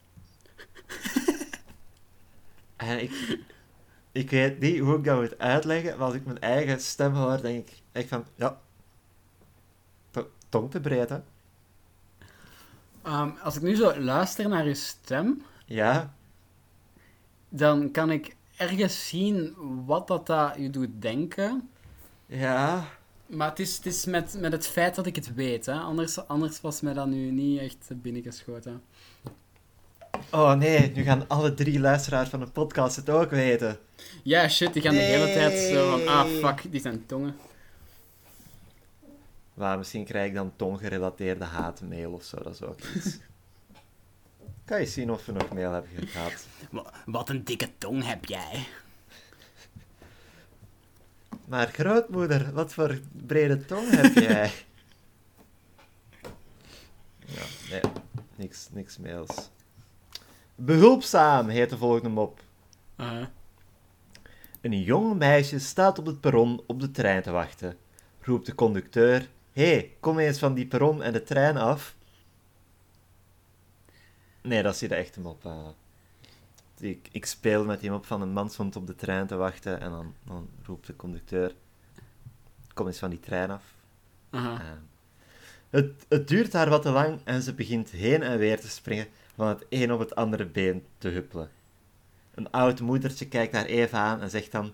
[2.77, 3.39] en ik,
[4.13, 7.41] ik weet niet hoe ik dat moet uitleggen, maar als ik mijn eigen stem hoor,
[7.41, 8.61] denk ik echt van, ja,
[10.11, 11.19] to- tong te breed, hè.
[13.03, 16.15] Ehm, als ik nu zo luister naar je stem, Ja,
[17.49, 19.55] dan kan ik ergens zien
[19.87, 21.69] wat dat, dat je doet denken.
[22.27, 22.89] ja,
[23.27, 25.67] Maar het is, het is met, met het feit dat ik het weet.
[25.67, 25.73] Hè.
[25.73, 28.83] Anders, anders was mij dat nu niet echt binnengeschoten.
[30.31, 33.79] Oh nee, nu gaan alle drie luisteraars van de podcast het ook weten.
[34.23, 36.09] Ja, shit, die gaan de hele tijd zo van...
[36.09, 37.37] Ah, fuck, die zijn tongen.
[39.55, 43.19] Maar misschien krijg ik dan tonggerelateerde haatmail of zo, dat is ook iets.
[44.69, 46.47] kan je zien of we nog mail hebben gehad.
[46.71, 48.67] Wa- Wat een dikke tong heb jij.
[51.45, 54.53] Maar grootmoeder, wat voor brede tong heb jij?
[57.37, 57.81] ja, nee,
[58.37, 59.51] niks, niks mails.
[60.55, 62.41] Behulpzaam heet de volgende mop.
[62.97, 63.25] Uh,
[64.61, 67.77] Een jong meisje staat op het perron op de trein te wachten.
[68.21, 71.97] Roept de conducteur: Hé, hey, kom eens van die perron en de trein af.
[74.49, 75.45] Nee, dat is hier de echte mop.
[75.45, 75.69] eh.
[76.79, 79.81] ik, ik speel met die mop van een man stond op de trein te wachten
[79.81, 81.55] en dan, dan roept de conducteur:
[82.75, 83.63] Kom eens van die trein af.
[84.31, 84.61] aha.
[84.61, 84.71] Eh,
[85.71, 89.07] het, het duurt haar wat te lang en ze begint heen en weer te springen
[89.35, 91.51] van het een op het andere been te huppelen.
[92.35, 94.73] Een oud moedertje kijkt haar even aan en zegt dan: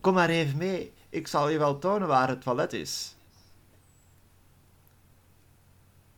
[0.00, 3.14] Kom maar even mee, ik zal je wel tonen waar het toilet is.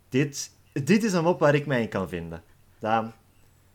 [0.09, 2.43] Dit, dit is een mop waar ik mij in kan vinden.
[2.85, 3.13] Daan,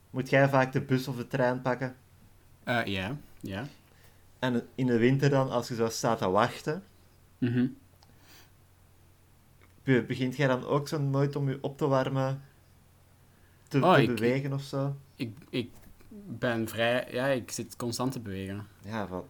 [0.09, 1.95] moet jij vaak de bus of de trein pakken?
[2.63, 3.63] Eh, Ja, ja.
[4.39, 6.83] En in de winter dan, als je zo staat te wachten,
[9.83, 12.41] be- begint jij dan ook zo nooit om je op te warmen,
[13.67, 14.95] te, Oh, te ik- bewegen of zo?
[15.15, 15.71] Ik, ik
[16.27, 17.07] ben vrij...
[17.11, 18.67] Ja, ik zit constant te bewegen.
[18.83, 19.25] Ja, van,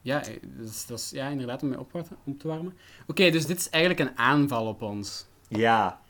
[0.00, 1.94] Ja, eh, dus, dat is, ja inderdaad, om mij op,
[2.24, 2.74] op te warmen.
[3.06, 5.26] Oké, dus dit is eigenlijk een aanval op ons.
[5.48, 6.00] Ja.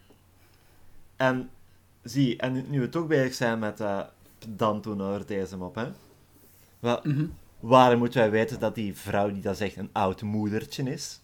[1.16, 1.50] En
[2.04, 3.82] zie, en nu- we toch bezig zijn met
[4.48, 5.24] dan toen
[5.58, 5.92] mop, hè.
[6.78, 7.26] Wel, Mhm.
[7.60, 11.20] waarom moeten wij weten dat die vrouw die dat zegt een oud moedertje is?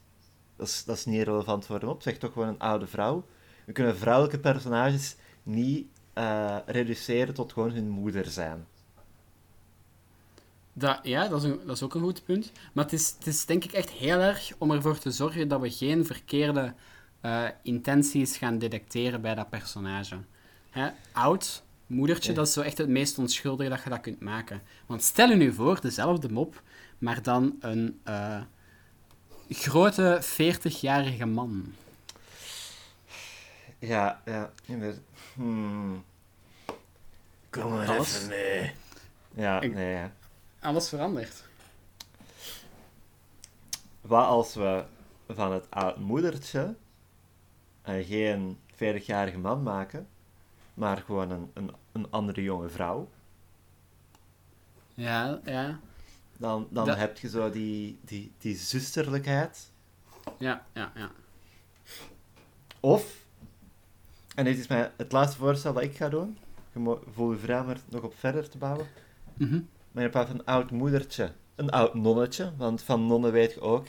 [0.56, 3.24] Dat is, dat is niet relevant voor de mop, zeg toch gewoon een oude vrouw.
[3.64, 8.66] We kunnen vrouwelijke personages niet eh, reduceren tot gewoon hun moeder zijn.
[10.72, 12.52] Dat, ja, dat is, een- dat is ook een goed punt.
[12.72, 15.60] Maar het is, het is denk ik echt heel erg om ervoor te zorgen dat
[15.60, 16.74] we geen verkeerde
[17.20, 20.16] eh, intenties gaan detecteren bij dat personage.
[20.70, 20.88] Hè?
[21.12, 22.36] Oud, moedertje, Ja.
[22.36, 24.62] dat is zo echt het meest onschuldige dat je dat kunt maken.
[24.86, 26.62] Want stel je nu voor, dezelfde mop,
[26.98, 28.42] maar dan een eh,
[29.48, 31.74] grote 40-jarige man.
[33.78, 35.00] Ja, ja, inderdaad.
[35.34, 36.04] Hmm.
[37.50, 38.16] Kom maar Alles?
[38.16, 38.72] even mee.
[39.34, 40.12] Ja, Ik- nee, ja.
[40.60, 41.42] Alles verandert.
[44.00, 44.84] Wat als we
[45.28, 46.74] van het oud moedertje
[47.82, 50.08] eh, geen 40-jarige man maken,
[50.74, 53.08] maar gewoon een, een, een andere jonge vrouw?
[54.94, 55.78] Ja, ja,
[56.36, 59.70] Dan, dan Dat- heb je zo die, die, die zusterlijkheid.
[60.38, 61.10] ja, ja, ja.
[62.80, 63.24] Of,
[64.34, 66.38] en dit is mijn, het laatste voorstel dat ik ga doen,
[66.72, 68.86] je voel je vrij er nog op verder te bouwen,
[69.34, 69.60] Mhm.
[69.92, 73.60] maar in plaats van een oud moedertje, een oud nonnetje, want van nonnen weet je
[73.60, 73.86] ook,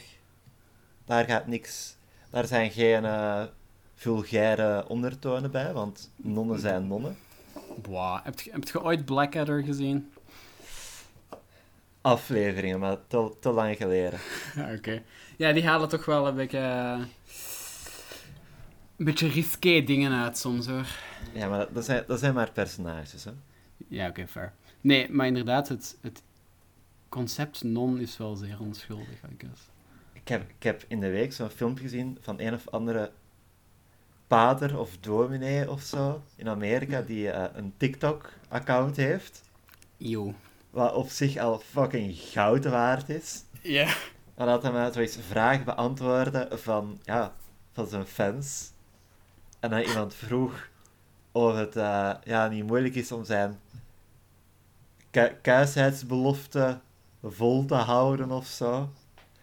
[1.05, 1.95] daar gaat niks,
[2.29, 3.43] daar zijn geen eh,
[4.01, 7.17] vulgaire ondertonen bij, want nonnen zijn nonnen.
[7.81, 10.13] Boah, heb je, heb je ooit Blackadder gezien?
[12.01, 14.19] Afleveringen, maar te, te lang geleden.
[14.55, 15.03] Ja, oké.
[15.37, 16.59] Ja, die halen toch wel een beetje...
[18.97, 20.87] Een beetje risqué dingen uit soms, hoor.
[21.33, 23.31] Ja, maar dat zijn, dat zijn maar personages, hè.
[23.87, 24.53] Ja, oké, fair.
[24.81, 26.23] Nee, maar inderdaad, het, het
[27.09, 29.61] concept non is wel zeer onschuldig, I guess.
[30.13, 33.11] Ik heb, ik heb in de week zo'n filmpje gezien van een of andere
[34.31, 39.41] pader of dominee of zo in Amerika die eh, een TikTok-account heeft.
[39.97, 40.33] Eeuw.
[40.69, 43.43] Wat op zich al fucking goud waard is.
[43.61, 43.93] Ja.
[44.35, 47.33] En dat hij mij zoiets vragen beantwoorden van, ja,
[47.73, 48.71] van zijn fans.
[49.59, 50.69] En dan iemand vroeg
[51.31, 53.59] of het eh, ja, niet moeilijk is om zijn
[55.09, 56.79] ku kuisheidsbelofte
[57.23, 58.89] vol te houden of zo.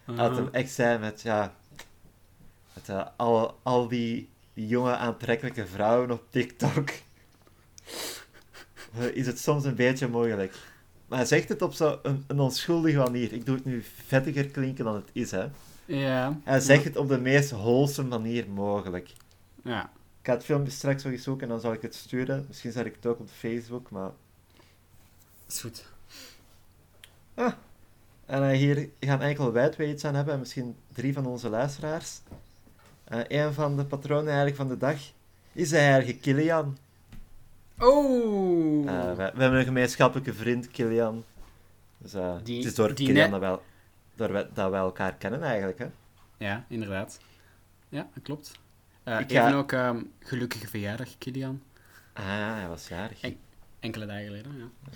[0.05, 1.55] Dat hem echt zei met, ja,
[2.73, 4.29] met eh, al, al die
[4.67, 6.89] jonge aantrekkelijke vrouwen op TikTok.
[8.99, 10.55] Eh, is het soms een beetje moeilijk.
[11.07, 13.33] Maar hij zegt het op zo'n een, een onschuldige manier.
[13.33, 15.47] Ik doe het nu vettiger klinken dan het is, hè.
[15.85, 16.41] Ja.
[16.45, 19.13] Hij zegt het op de meest wholesome manier mogelijk.
[19.65, 19.83] Ja.
[20.21, 22.45] Ik ga het filmpje straks nog eens zoeken en dan zal ik het sturen.
[22.49, 24.11] Misschien zet ik het ook op Facebook, maar...
[25.49, 25.85] Is goed.
[28.27, 31.49] En eh, hier gaan enkel wij twee iets aan hebben, en misschien drie van onze
[31.49, 32.21] luisteraars.
[33.09, 34.97] Eh een van de patronen eigenlijk van de dag
[35.53, 36.79] is de heilige Kilian.
[37.79, 38.89] Oh!
[38.89, 41.25] Eh, we hebben een gemeenschappelijke vriend, Kilian.
[41.99, 43.59] Dus eh, Die- het is door die Kilian net- dat, wij,
[44.15, 45.79] door wij, dat wij elkaar kennen eigenlijk.
[45.79, 45.87] Hè?
[46.37, 47.19] Ja, inderdaad.
[47.89, 48.53] Ja, dat klopt.
[49.03, 51.63] Eh, Ik ga- Even ook ehm, gelukkige verjaardag, Kilian.
[52.13, 52.25] Ah,
[52.59, 53.21] hij was jarig.
[53.21, 53.37] En-
[53.81, 54.91] Enkele dagen geleden, ja.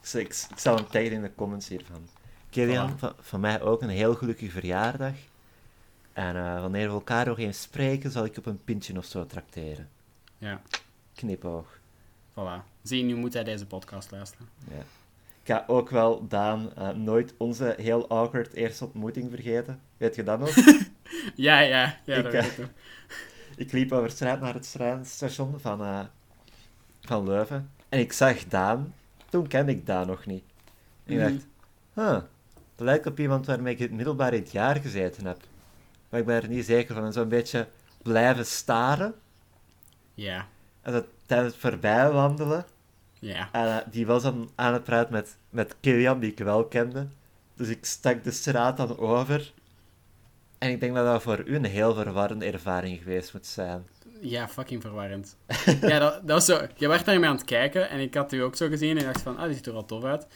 [0.00, 2.08] Ik, zal- ik, ik zal hem tegen in de comments hiervan.
[2.50, 2.98] Kilian, Voilà.
[2.98, 5.12] van, van mij ook een heel gelukkige verjaardag.
[6.12, 9.26] En eh, wanneer we elkaar nog eens spreken, zal ik op een pintje of zo
[9.26, 9.88] trakteren.
[10.38, 10.60] Ja,
[11.14, 11.78] Knipoog.
[12.32, 12.62] voilà.
[12.82, 14.48] Zie nu moet hij deze podcast luisteren.
[14.70, 14.78] Ja.
[15.42, 19.80] Ik ga ook wel, Daan, eh, nooit onze heel awkward eerste ontmoeting vergeten.
[19.96, 20.54] Weet je dat nog?
[21.34, 22.68] Ja, ja, ja, Ik, dat eh, weet ik
[23.56, 26.08] ik liep over straat naar het treinstation van,
[27.00, 27.70] van Leuven.
[27.88, 28.94] En ik zag Daan.
[29.30, 30.44] Toen kende ik Daan nog niet.
[31.04, 31.30] En ik Mhm.
[31.32, 31.46] dacht,
[31.94, 32.12] huh,
[32.76, 35.40] dat lijkt op iemand waarmee ik het middelbaar in het jaar gezeten heb.
[36.12, 37.04] Maar ik ben er niet zeker van.
[37.04, 37.68] En zo'n beetje
[38.02, 39.14] blijven staren.
[40.14, 40.46] Ja,
[40.82, 42.64] En dat tijdens het voorbijwandelen.
[43.18, 43.48] ja.
[43.52, 47.06] En eh, die was dan aan het praten met, met Kilian, die ik wel kende.
[47.56, 49.52] Dus ik stak de straat dan over.
[50.58, 53.86] En ik denk dat dat voor u een heel verwarrende ervaring geweest moet zijn.
[54.20, 55.36] Ja, fucking verwarrend.
[55.80, 56.66] ja, dat, dat was zo...
[56.74, 58.96] Je werd naar mij aan het kijken en ik had u ook zo gezien en
[58.96, 60.22] ik dacht van, ah, die ziet er wel tof uit.
[60.22, 60.28] En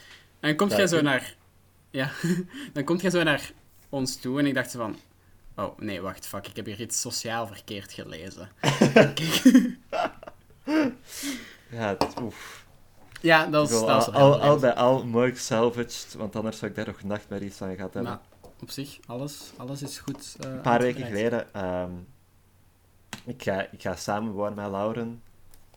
[0.48, 1.34] dan komt jij zo naar...
[1.90, 2.10] Ja,
[2.72, 3.50] dan komt jij zo naar
[3.88, 4.96] ons toe en ik dacht van...
[5.56, 8.48] Oh, nee, wacht, fuck, ik heb hier iets sociaal verkeerd gelezen.
[11.70, 12.66] Ja, het, oef.
[13.20, 16.76] Ja, dat is, dat is al, al, bij al mooi gesalvaged, want anders zou ik
[16.76, 18.12] daar nog nachtmerries van gehad hebben.
[18.12, 18.20] Maar
[18.60, 20.36] op zich, alles, alles is goed.
[20.40, 21.90] eh, een paar weken geleden, ehm,
[23.24, 25.22] ik, ga, ik ga samen wonen met Lauren.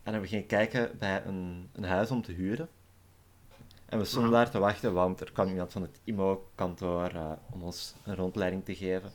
[0.04, 2.70] En we gingen kijken bij een, een huis om te huren.
[3.86, 4.38] En we stonden Ja.
[4.38, 8.66] daar te wachten, want er kwam iemand van het IMO-kantoor eh, om ons een rondleiding
[8.66, 9.12] te geven.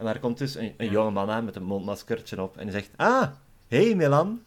[0.00, 2.72] En daar komt dus een, een jonge man aan met een mondmaskertje op en die
[2.72, 3.28] zegt, ah,
[3.68, 4.42] hey Milan.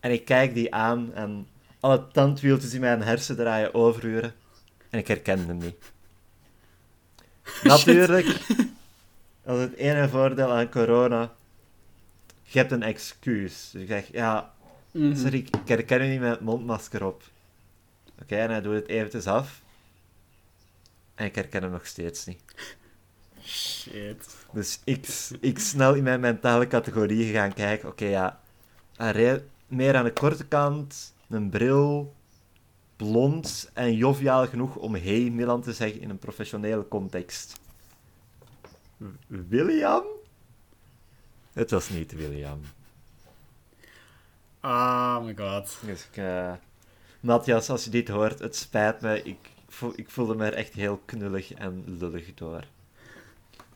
[0.00, 1.46] En ik kijk die aan en
[1.80, 4.34] alle tandwieltjes in mijn hersen draaien overuren.
[4.90, 5.92] En ik herkende hem niet.
[7.62, 8.26] Natuurlijk,
[9.42, 11.32] dat is het ene voordeel aan corona.
[12.42, 13.68] Je hebt een excuus.
[13.72, 14.54] Dus ik zeg, ja,
[14.90, 15.16] Mhm.
[15.16, 17.22] sorry, ik herken u niet met het mondmasker op.
[18.22, 19.62] Oké, en hij doet het eventjes af.
[21.14, 22.40] En ik herken hem nog steeds niet.
[23.46, 24.36] Shit.
[24.52, 25.06] Dus ik,
[25.40, 27.88] ik snel in mijn mentale categorieën gaan kijken.
[27.88, 28.40] Oké, ja.
[29.66, 32.14] Meer aan de korte kant, een bril,
[32.96, 37.60] blond en joviaal genoeg om hey Milan te zeggen in een professionele context.
[39.26, 40.04] William?
[41.52, 42.60] Het was niet William.
[44.62, 45.78] Oh my god.
[45.84, 46.52] Dus ik, eh,
[47.20, 49.22] Matthias, als je dit hoort, het spijt me.
[49.22, 52.64] Ik, voel, ik voelde me er echt heel knullig en lullig door.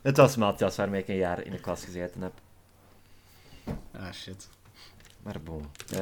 [0.03, 2.33] Het was Matthias waarmee ik een jaar in de klas gezeten heb.
[3.93, 4.49] Ah, shit.
[5.23, 5.67] Maar bon.
[5.93, 6.01] eh,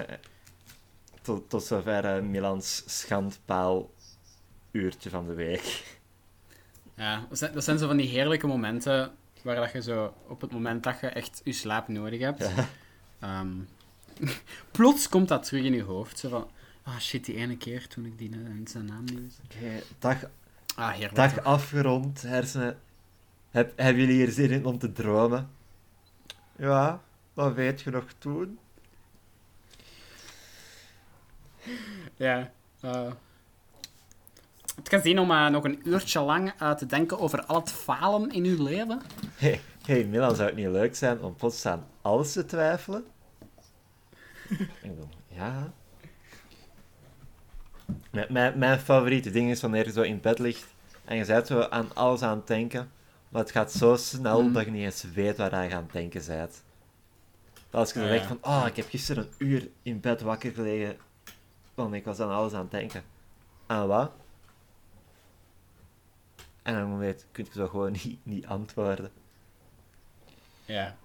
[1.22, 3.90] tot, tot zover eh, Milans schandpaal
[4.70, 5.96] uurtje van de week.
[6.94, 10.40] Ja, dat zijn, dat zijn zo van die heerlijke momenten waar dat je zo op
[10.40, 12.68] het moment dat je echt je slaap nodig hebt, Ja.
[13.20, 13.53] ehm,
[14.70, 16.18] plots komt dat terug in je hoofd.
[16.18, 16.51] Zo van,
[16.82, 19.40] ah shit, die ene keer toen ik die eh, zijn naam niet wist.
[19.44, 20.16] Oké, dag,
[20.76, 22.78] Ah, dag afgerond, hersenen.
[23.51, 25.51] Heb, hebben jullie hier zin in om te dromen?
[26.57, 27.01] Ja,
[27.34, 28.59] wat weet je nog toen?
[32.16, 32.51] Ja.
[32.80, 33.11] eh
[34.78, 37.72] het gaat zien om eh, nog een uurtje lang eh, te denken over al het
[37.72, 39.01] falen in uw leven.
[39.34, 43.05] Hey, hey Milan, zou het niet leuk zijn om plots aan alles te twijfelen?
[44.82, 44.92] Ik
[45.28, 45.72] ja.
[48.55, 50.66] Mijn favoriete ding is wanneer je zo in bed ligt
[51.05, 52.90] en je bent zo aan alles aan het denken,
[53.29, 54.53] maar het gaat zo snel Mm.
[54.53, 56.62] dat je niet eens weet waar je aan het denken bent.
[57.70, 58.37] Als je dan Ah, denkt ja.
[58.41, 60.97] van, oh, ik heb gisteren een uur in bed wakker gelegen,
[61.74, 63.03] want ik was aan alles aan het denken.
[63.66, 64.12] Aan wat?
[66.62, 69.11] En dan weet, kun je zo gewoon niet, niet antwoorden.
[70.64, 70.97] Ja.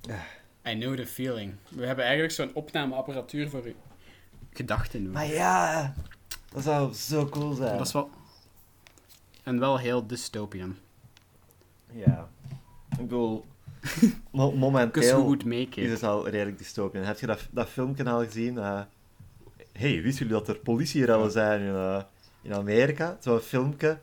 [0.00, 0.24] Ja.
[0.70, 1.54] I know the feeling.
[1.68, 3.74] We hebben eigenlijk zo'n opnameapparatuur voor uw
[4.52, 5.12] gedachten doen.
[5.12, 5.94] Maar ja,
[6.52, 7.76] dat zou zo cool zijn.
[7.78, 8.10] Dat is wel...
[9.42, 10.76] En wel heel dystopian.
[11.92, 12.28] Ja.
[12.90, 13.44] Ik bedoel,
[14.30, 15.00] mo- momenteel
[15.44, 17.04] make is het al redelijk dystopian.
[17.04, 18.58] Heb je dat, dat filmpje al gezien?
[18.58, 18.80] Eh
[19.72, 22.02] hey, wisten jullie dat er politierellen zijn in, eh,
[22.42, 23.16] in Amerika?
[23.20, 23.98] Zo'n filmpje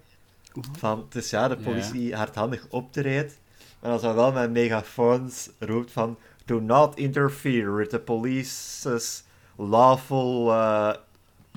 [0.77, 3.39] van, het is ja, de politie hardhandig optreedt,
[3.79, 9.23] maar dan zo wel met megafoons roept van do not interfere with the police's
[9.57, 10.93] lawful eh,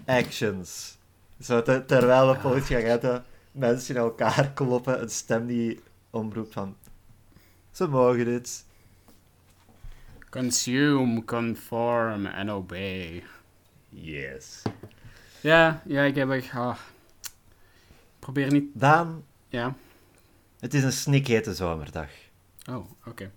[0.07, 0.99] actions.
[1.41, 6.77] Zo, te- terwijl de politieagenten mensen in elkaar kloppen, een stem die omroept van
[7.71, 8.65] ze mogen dit.
[10.31, 13.23] Consume, conform and obey.
[13.89, 14.63] Yes.
[15.41, 16.51] Ja, ja, ik heb echt...
[16.55, 16.77] ah.
[18.19, 18.65] Probeer niet...
[18.73, 19.75] Daan, Ja.
[20.61, 22.11] het is een snikhete zomerdag.
[22.71, 23.31] Oh, oké.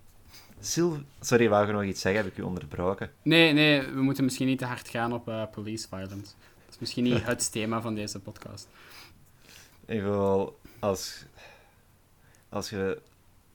[0.71, 2.23] Sil Sorry, wou je nog iets zeggen?
[2.23, 3.11] Heb ik u onderbroken?
[3.21, 6.33] Nee, nee, we moeten misschien niet te hard gaan op eh, police violence.
[6.65, 8.67] Dat is misschien niet het thema van deze podcast.
[9.85, 11.25] Ik wil, als,
[12.53, 13.01] als je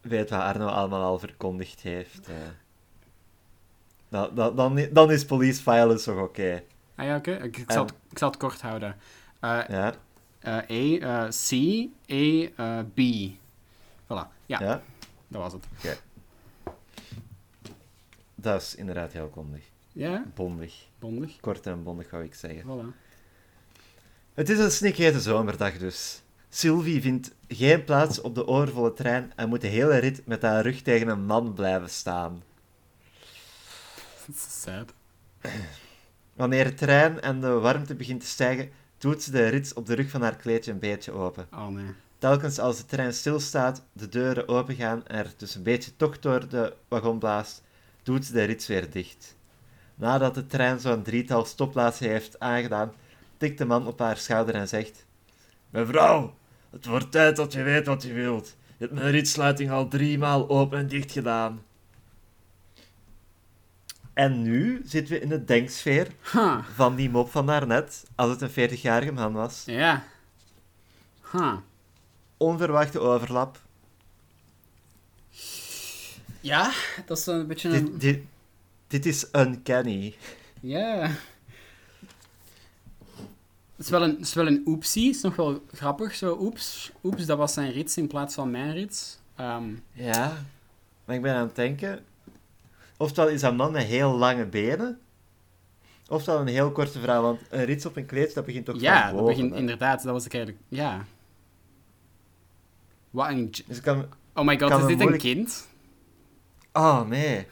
[0.01, 2.35] weet wat Arno allemaal al verkondigd heeft, eh,
[4.09, 6.63] dan, dan, dan, is police violence toch oké.
[6.95, 7.33] Ah ja, oké.
[7.33, 8.97] Ik, ik, zal het, ik zal het kort houden.
[9.41, 9.95] Eh Ja?
[10.39, 11.51] eh, eh, C,
[12.07, 12.49] E,
[12.95, 13.31] B.
[14.05, 14.27] Voilà.
[14.47, 14.83] Ja, ja?
[15.29, 15.67] dat was het.
[18.35, 19.65] Dat is inderdaad heel kondig.
[19.93, 20.87] Ja, Bondig.
[20.99, 21.41] bondig.
[21.41, 22.63] Kort en bondig, wou ik zeggen.
[22.63, 22.97] Voilà.
[24.35, 26.23] Het is een snikhete zomerdag dus.
[26.49, 30.63] Sylvie vindt geen plaats op de overvolle trein en moet de hele rit met haar
[30.63, 32.43] rug tegen een man blijven staan.
[34.35, 34.93] Sad.
[36.35, 39.95] Wanneer de trein en de warmte begint te stijgen, doet ze de rits op de
[39.95, 41.47] rug van haar kleedje een beetje open.
[41.53, 41.95] Oh nee.
[42.19, 46.49] Telkens als de trein stilstaat, de deuren opengaan en er dus een beetje tocht door
[46.49, 47.63] de wagon blaast,
[48.03, 49.37] doet ze de rits weer dicht.
[49.95, 52.93] Nadat de trein zo'n drietal stopplaatsen heeft aangedaan,
[53.37, 55.07] tikt de man op haar schouder en zegt:
[55.71, 56.35] Mevrouw,
[56.71, 58.57] het wordt tijd dat je weet wat je wilt.
[58.77, 61.63] Je hebt mijn ritsluiting al driemaal open en dicht gedaan.
[64.13, 66.59] En nu zitten we in de denksfeer Huh.
[66.75, 69.63] van die mop van daarnet, als het een 40-jarige man was.
[69.67, 70.05] Ja.
[71.33, 71.57] Huh.
[72.37, 73.59] Onverwachte overlap.
[76.41, 76.73] Ja,
[77.07, 77.85] dat is een beetje een...
[77.85, 78.21] Dit, dit,
[78.87, 80.15] dit is uncanny.
[80.61, 81.11] Ja.
[83.79, 85.07] Het is wel een, het is wel een oepsie.
[85.07, 86.93] Het is nog wel grappig, zo oeps.
[87.05, 89.19] Oeps, dat was zijn rits in plaats van mijn rits.
[89.37, 90.33] Ehm, Ja,
[91.05, 92.05] maar ik ben aan het denken.
[92.97, 94.99] Oftewel is dat man met heel lange benen,
[96.09, 97.23] oftewel een heel korte vrouw.
[97.23, 99.35] Want een rits op een kleed, dat begint toch ja, van dat boven.
[99.35, 99.59] begint hè?
[99.59, 100.03] inderdaad.
[100.03, 100.65] Dat was ik eigenlijk...
[100.69, 101.05] Ja.
[103.11, 103.51] Wat een...
[103.67, 104.07] Dus kan...
[104.35, 105.67] Oh my god, is dit moeilijk- een kind?
[106.73, 107.47] Oh, nee.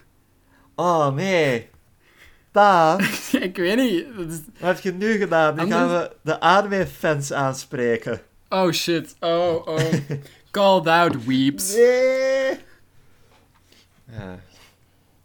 [0.75, 1.71] Oh, nee.
[2.57, 3.01] Daan,
[3.49, 4.07] ik weet niet.
[4.17, 5.55] Dat is- wat heb je nu gedaan?
[5.55, 8.21] Nu gaan we de ANW-fans aanspreken.
[8.49, 9.17] Oh shit.
[9.21, 9.93] Oh, oh.
[10.51, 11.75] Called out, weeps.
[11.75, 12.59] Nee!
[14.11, 14.39] Ja.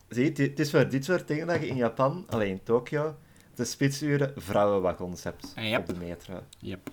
[0.10, 3.16] Zie, het is voor dit soort dingen dat je in Japan, alleen in Tokio,
[3.56, 5.80] de spitsuren vrouwenwagons hebt Ah, yep.
[5.80, 6.44] op de metro.
[6.60, 6.90] Yep.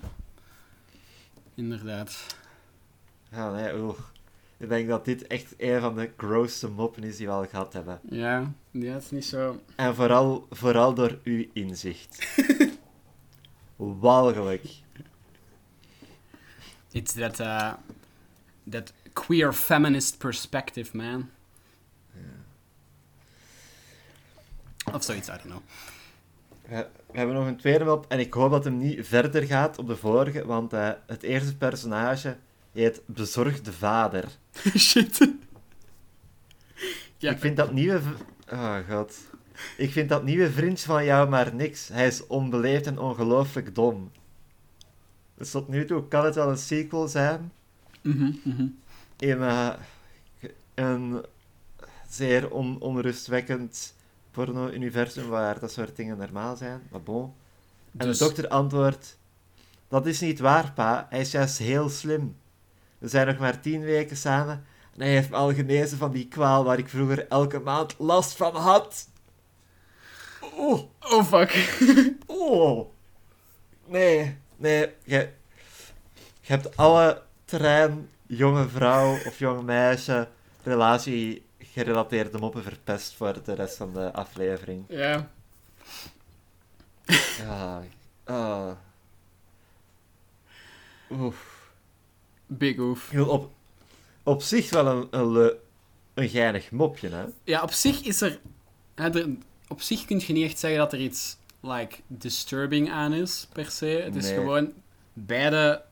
[1.55, 2.27] Inderdaad.
[3.31, 3.99] Ja, nee, oeh.
[4.59, 7.73] Ik denk dat dit echt een van de grootste moppen is die we al gehad
[7.73, 8.01] hebben.
[8.11, 9.61] Ja, ja, het is niet zo...
[9.77, 12.37] En vooral, vooral door uw inzicht.
[13.77, 14.65] Walgelijk.
[16.91, 17.73] It's that, uh,
[18.71, 21.31] that queer feminist perspective, man.
[24.93, 25.63] Of zoiets, I don't know.
[26.69, 29.79] We, we hebben nog een tweede mop en ik hoop dat hem niet verder gaat
[29.79, 32.37] op de vorige, want eh, het eerste personage
[32.73, 34.25] heet Bezorgde Vader.
[34.77, 35.29] Shit.
[37.17, 38.01] Ja, Ik vind dat nieuwe...
[38.53, 39.15] Oh god.
[39.77, 41.89] Ik vind dat nieuwe vriendje van jou maar niks.
[41.89, 44.11] Hij is onbeleefd en ongelooflijk dom.
[45.35, 47.53] Dus tot nu toe kan het wel een sequel zijn
[48.03, 48.67] Mhm, mhm.
[49.19, 49.69] in eh,
[50.75, 51.25] een
[52.09, 53.95] zeer on onrustwekkend
[54.31, 56.81] porno-universum waar dat soort dingen normaal zijn.
[56.91, 57.33] Maar bon.
[57.97, 59.19] En Dus- de dokter antwoordt:
[59.89, 61.07] Dat is niet waar, pa.
[61.11, 62.37] Hij is juist heel slim.
[62.99, 66.29] We zijn nog maar tien weken samen en hij heeft me al genezen van die
[66.29, 69.09] kwaal waar ik vroeger elke maand last van had.
[70.55, 71.79] Oh, Oh, fuck.
[72.27, 72.89] oh.
[73.87, 74.95] Nee, nee.
[75.05, 75.33] Je,
[76.41, 80.29] je hebt alle trein, jonge vrouw of jong meisje
[80.63, 84.85] relatie gerelateerde moppen verpest voor de rest van de aflevering.
[84.89, 85.31] Ja.
[87.39, 87.83] Ja.
[88.25, 88.71] ah.
[91.11, 91.58] Oef.
[92.51, 93.51] Big bedoel, Op,
[94.23, 95.53] op zich wel een, een,
[96.15, 97.25] een geinig mopje, hè?
[97.45, 98.41] Ja, op zich is er,
[98.95, 99.29] hè, er...
[99.69, 103.71] Op zich kun je niet echt zeggen dat er iets, like, disturbing aan is, per
[103.71, 103.87] se.
[103.87, 104.35] Het is Nee.
[104.35, 104.73] gewoon...
[105.13, 105.83] Beide,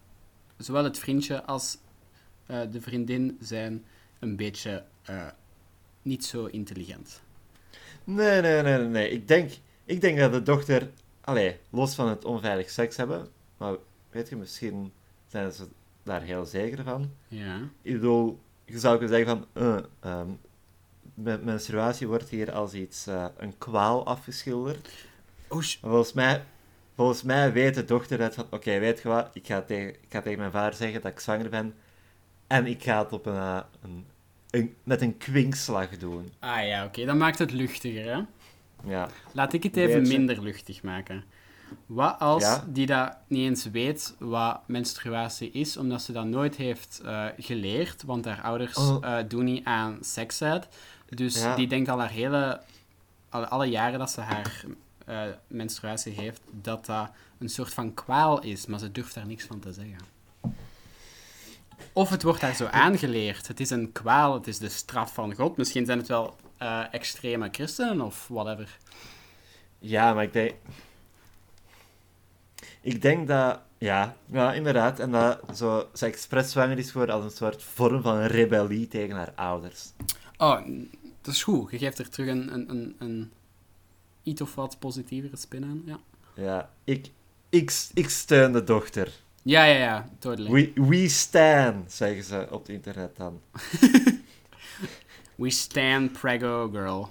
[0.59, 1.77] zowel het vriendje als
[2.47, 3.85] eh, de vriendin, zijn
[4.19, 5.27] een beetje eh,
[6.03, 7.21] niet zo intelligent.
[8.05, 8.89] Nee, nee, nee, nee.
[8.89, 9.11] nee.
[9.11, 9.51] Ik, denk,
[9.85, 10.91] ik denk dat de dochter...
[11.21, 13.29] Allee, los van het onveilig seks hebben...
[13.57, 13.75] Maar
[14.11, 14.93] weet je, misschien
[15.27, 15.67] zijn ze
[16.07, 17.11] daar heel zeker van.
[17.29, 17.57] Ja.
[17.83, 20.39] Ik bedoel, je zou kunnen zeggen van...
[21.15, 23.07] men- menstruatie wordt hier als iets...
[23.07, 24.89] eh, een kwaal afgeschilderd.
[25.49, 26.45] Oh, volgens mij...
[26.95, 28.47] Volgens mij weet de dochter dat van...
[28.51, 29.31] Oké, weet je wat?
[29.33, 31.75] Ik ga, tegen, ik ga tegen mijn vader zeggen dat ik zwanger ben.
[32.47, 33.35] En ik ga het op een...
[33.35, 34.07] eh, een,
[34.51, 36.33] een- met een kwinkslag doen.
[36.39, 37.05] Ah ja, oké.
[37.05, 38.21] Dan maakt het luchtiger, hè?
[38.91, 39.09] Ja.
[39.33, 41.25] Laat ik het even minder luchtig maken.
[41.87, 42.65] Wat als Ja?
[42.69, 48.03] die dat niet eens weet wat menstruatie is, omdat ze dat nooit heeft eh, geleerd,
[48.03, 48.97] want haar ouders Oh.
[49.19, 50.69] eh, doen niet aan seksheid.
[51.09, 51.55] Dus Ja.
[51.57, 52.61] die denkt al haar hele...
[53.29, 54.65] Alle, alle jaren dat ze haar
[55.07, 59.45] eh, menstruatie heeft, dat dat een soort van kwaal is, maar ze durft daar niks
[59.45, 59.99] van te zeggen.
[61.93, 63.49] Of het wordt haar zo aangeleerd.
[63.49, 65.57] Het is een kwaal, het is de straf van God.
[65.57, 68.79] Misschien zijn het wel eh, extreme christenen of whatever.
[69.79, 70.55] Ja, maar ik denk...
[72.87, 73.61] Ik denk dat...
[73.79, 75.01] Ja, ja inderdaad.
[75.01, 79.17] En dat zo, ze expres zwanger is voor als een soort vorm van rebellie tegen
[79.17, 79.93] haar ouders.
[80.37, 80.61] Oh,
[81.21, 81.71] dat is goed.
[81.71, 83.31] Je geeft er terug een, een, een, een
[84.23, 85.83] iets of wat positievere spin aan.
[85.87, 85.99] Ja,
[86.35, 87.11] Ja, ik,
[87.49, 89.13] ik, ik steun de dochter.
[89.43, 90.51] ja, ja, ja totally.
[90.75, 93.41] We, we stand, zeggen ze op het internet dan.
[95.35, 97.09] We stand Prego Girl.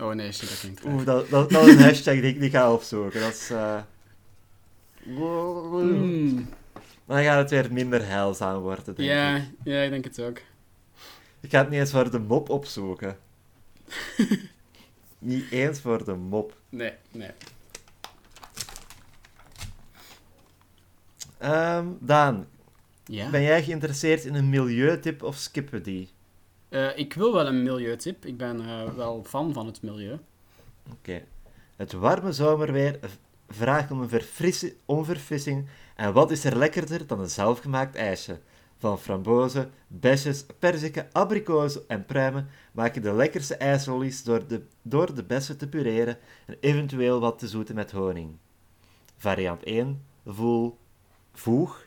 [0.00, 0.84] Oh nee, shit, dat klinkt.
[0.84, 3.20] Oeh, dat, dat, dat is een hashtag die ik niet ga opzoeken.
[3.20, 3.50] Dat is...
[3.50, 3.80] eh,
[5.06, 6.48] Mm.
[7.06, 9.42] Dan gaat het weer minder heilzaam worden, denk Ja, ik.
[9.64, 10.38] ja, ik denk het ook.
[11.40, 13.16] Ik ga het niet eens voor de mop opzoeken.
[15.18, 16.56] niet eens voor de mop.
[16.68, 17.30] Nee, nee.
[21.38, 22.46] Ehm, Daan,
[23.04, 23.30] Ja?
[23.30, 26.08] ben jij geïnteresseerd in een milieutip of skippen die?
[26.68, 28.24] Eh, ik wil wel een milieutip.
[28.24, 30.18] Ik ben eh, wel fan van het milieu.
[30.92, 31.22] Oké.
[31.76, 32.98] Het warme zomerweer
[33.48, 35.68] vraagt om een verfrissi- onverfrissing.
[35.96, 38.40] En wat is er lekkerder dan een zelfgemaakt ijsje?
[38.78, 45.24] Van frambozen, besjes, perziken, abrikozen en pruimen maken de lekkerste ijsrollies door de, door de
[45.24, 48.36] bessen te pureren en eventueel wat te zoeten met honing.
[49.16, 50.02] Variant 1.
[50.26, 50.78] Voel.
[51.32, 51.84] Voeg.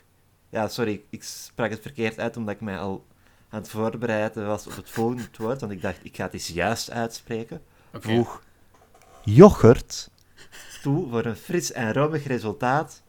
[0.48, 3.06] Ja, sorry, ik- sprak het verkeerd uit omdat ik mij al
[3.48, 6.48] aan het voorbereiden was op het volgende woord, want ik dacht, ik ga het eens
[6.48, 7.62] juist uitspreken.
[7.92, 8.42] Voeg
[9.24, 10.10] yoghurt
[10.82, 13.02] toe voor een fris en romig resultaat.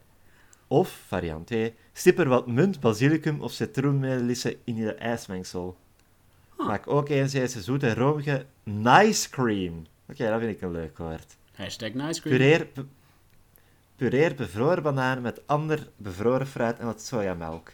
[0.66, 5.76] Of, variant 2, stip er wat munt, basilicum of citroenmelissen in je ijsmengsel.
[6.56, 6.66] Ah.
[6.66, 9.86] Maak ook eens deze zoete, romige nice cream.
[10.08, 11.36] Oké, dat vind ik een leuk woord.
[11.54, 12.36] Hashtag nice cream.
[12.36, 12.86] Pureer, be-
[13.96, 17.72] pureer bevroren bananen met ander bevroren fruit en wat sojamelk.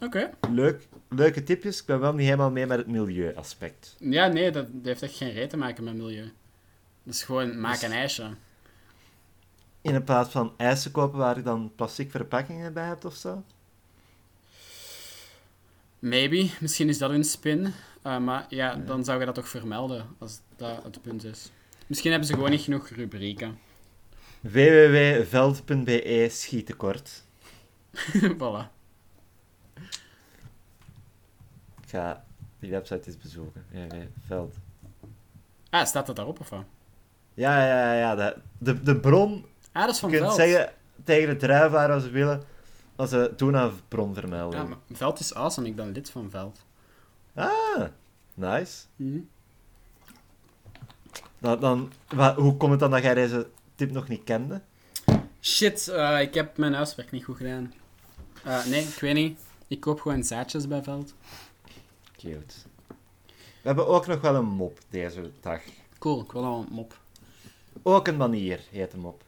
[0.00, 0.30] Oké.
[0.50, 3.96] Leuk, leuke tipjes, ik ben wel niet helemaal mee met het milieuaspect.
[3.98, 6.32] Ja, nee, dat, dat heeft echt geen reet te maken met milieu.
[7.10, 8.30] Is gewoon, maak een ijsje.
[9.80, 13.44] In plaats van ijs kopen waar je dan plastic verpakkingen bij hebt of zo.
[15.98, 16.50] Maybe.
[16.60, 17.72] Misschien is dat een spin.
[18.06, 21.50] Uh, maar ja, dan zou je dat toch vermelden, als dat het punt is.
[21.86, 23.58] Misschien hebben ze gewoon niet genoeg rubrieken.
[24.40, 27.24] www.veld.be schietekort.
[28.40, 28.68] voilà.
[31.82, 32.24] Ik ga
[32.58, 33.64] die website eens bezoeken.
[33.70, 34.54] www.veld.
[35.70, 36.64] Ah, staat dat daarop of wat?
[37.40, 38.14] Ja, ja, ja.
[38.14, 40.34] De, de, de bron, Ah, dat is je van kunt Veld.
[40.36, 40.72] zeggen
[41.04, 42.42] tegen de druivaar als ze willen,
[42.96, 44.58] als ze doen aan bron vermelden.
[44.60, 46.64] Ja, maar Veld is awesome, ik ben lid van Veld.
[47.34, 47.84] Ah,
[48.34, 48.78] nice.
[51.38, 54.60] Dan, dan, wa- hoe komt het dan dat jij deze tip nog niet kende?
[55.40, 57.72] Shit, eh, ik heb mijn huiswerk niet goed gedaan.
[58.44, 59.40] Eh, nee, ik weet niet.
[59.68, 61.14] Ik koop gewoon zaadjes bij Veld.
[62.16, 62.54] Cute.
[63.36, 65.60] We hebben ook nog wel een mop deze dag.
[65.98, 66.98] Cool, ik wil al een mop.
[67.82, 69.22] Ook een manier heet de mop.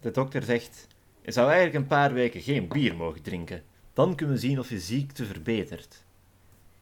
[0.00, 0.86] De dokter zegt:
[1.22, 3.62] Je zou eigenlijk een paar weken geen bier mogen drinken.
[3.92, 6.02] Dan kunnen we zien of je ziekte verbetert.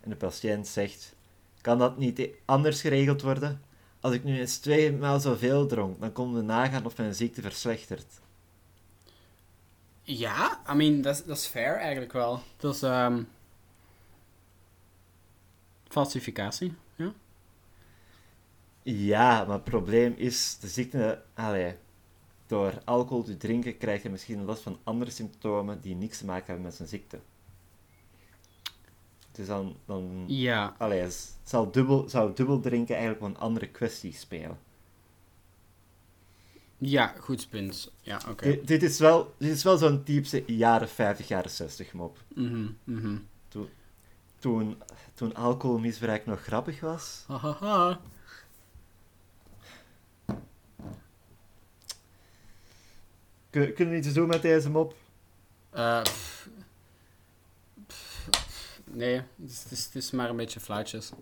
[0.00, 1.14] En de patiënt zegt:
[1.60, 3.62] Kan dat niet e- anders geregeld worden?
[4.00, 7.42] Als ik nu eens twee maal zoveel dronk, dan konden we nagaan of mijn ziekte
[7.42, 8.20] verslechtert.
[10.02, 12.42] Ja, I mean, dat is- dat is fair eigenlijk wel.
[12.56, 13.22] Dus, ehm
[15.88, 16.74] falsificatie.
[18.96, 19.44] Ja.
[19.44, 21.22] Maar het probleem is, de ziekte...
[21.34, 21.74] Allee,
[22.46, 26.46] door alcohol te drinken krijg je misschien last van andere symptomen die niks te maken
[26.46, 27.18] hebben met zijn ziekte.
[29.32, 29.76] Dus dan...
[29.84, 30.74] dan Ja.
[30.78, 34.58] allee, het zal dubbel, zou dubbel drinken eigenlijk wel een andere kwestie spelen.
[36.78, 37.92] Ja, goed punt.
[38.00, 38.44] Ja, oké.
[38.44, 42.18] Dit, dit is wel, dit is wel zo'n typische jaren 50, jaren 60 mop.
[42.34, 43.16] Mhm, mhm.
[44.38, 44.82] Toen,
[45.14, 47.24] toen alcoholmisbruik nog grappig was.
[47.26, 48.00] Hahaha.
[53.66, 54.94] Kunnen we iets doen met deze mop?
[55.70, 56.48] Eh, pff.
[57.86, 58.80] Pff, pff.
[58.84, 61.12] nee, het is, het, is, het is maar een beetje fluitjes.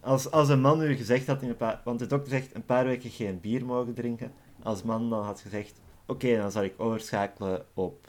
[0.00, 2.64] Als, als een man nu gezegd had, in een paar, want de dokter zegt een
[2.64, 4.32] paar weken geen bier mogen drinken.
[4.62, 8.08] Als man dan had gezegd, oké, dan zal ik overschakelen op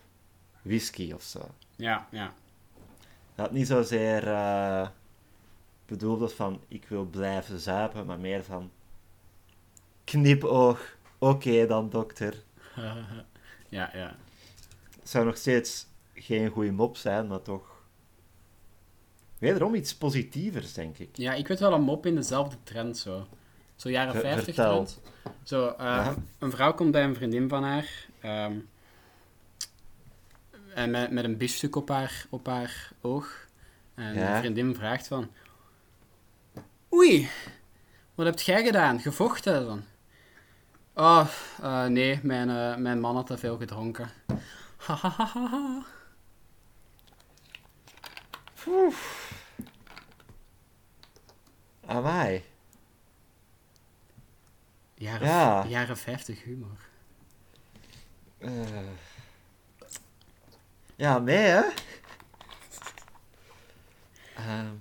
[0.62, 1.40] whisky of zo.
[1.76, 2.34] Ja, ja.
[3.36, 4.88] Dat niet zozeer eh
[5.88, 8.72] bedoeld was van, ik wil blijven zuipen, maar meer van,
[10.04, 12.44] knipoog, oké dan dokter.
[13.70, 14.16] ja, ja.
[15.00, 17.76] Het zou nog steeds geen goede mop zijn, maar toch...
[19.38, 21.18] Wederom iets positievers, denk ik.
[21.18, 23.28] Ja, ik weet wel een mop in dezelfde trend zo.
[23.76, 24.74] Zo jaren Ver- 50 vertel.
[24.86, 25.00] trend.
[25.44, 26.16] Zo, eh, Ja.
[26.40, 28.06] een vrouw komt bij een vriendin van haar.
[28.22, 28.54] ehm,
[30.74, 33.48] en met, met een biefstuk op haar, op haar oog.
[33.96, 34.34] En Ja.
[34.34, 35.30] de vriendin vraagt van...
[36.94, 37.30] Oei,
[38.16, 39.00] wat heb jij gedaan?
[39.00, 39.84] Gevochten dan?
[41.00, 41.28] Oh,
[41.62, 44.10] eh, nee, mijn, eh, mijn man had te veel gedronken.
[44.78, 45.84] Hahaha.
[51.86, 52.44] Amai.
[54.96, 55.66] Jaren, Ja.
[55.68, 56.78] jaren 50 humor.
[58.38, 58.52] Eh.
[60.96, 61.62] Ja, nee, hè?
[64.36, 64.74] Ehm,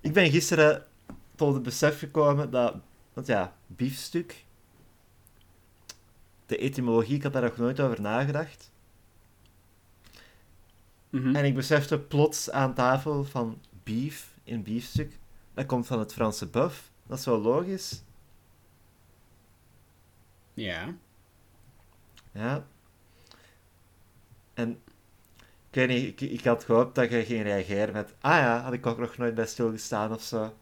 [0.00, 0.86] ik ben gisteren
[1.34, 2.74] tot het besef gekomen dat...
[3.12, 4.46] Want ja, biefstuk...
[6.48, 8.70] De etymologie, ik had daar nog nooit over nagedacht.
[11.10, 11.36] Mhm.
[11.36, 15.18] En ik besefte plots aan tafel van beef in biefstuk.
[15.54, 16.90] Dat komt van het Franse buff.
[17.06, 18.02] Dat is wel logisch.
[20.54, 20.94] Ja.
[22.32, 22.66] Ja.
[24.54, 24.70] En
[25.70, 28.72] ik weet niet, ik, ik had gehoopt dat je ging reageren met ah ja, had
[28.72, 30.54] ik ook nog nooit bij stilgestaan of zo.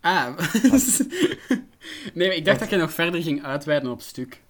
[0.00, 0.38] Ah.
[2.14, 4.42] nee, maar ik dacht dat je nog verder ging uitweiden op stuk.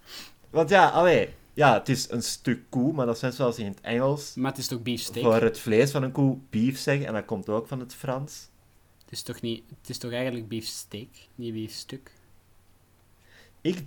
[0.53, 3.81] Want ja, allee, ja, het is een stuk koe, maar dat net zoals in het
[3.81, 5.23] Engels Maar het is toch beefsteak?
[5.23, 8.47] voor het vlees van een koe beef zeggen, en dat komt ook van het Frans.
[9.03, 9.63] Het is toch niet...
[9.79, 12.11] Het is toch eigenlijk beefsteak, niet beefstuk?
[13.61, 13.83] Ik,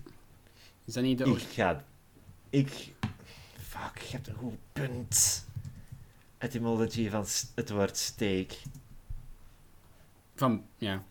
[0.85, 1.25] Is dat niet de...
[1.25, 1.85] ik ga,
[2.51, 2.69] ik,
[3.59, 5.47] fuck, je hebt een goed punt.
[6.39, 8.53] Etymology van het woord steak.
[10.35, 10.64] Van...
[10.79, 11.03] Ja.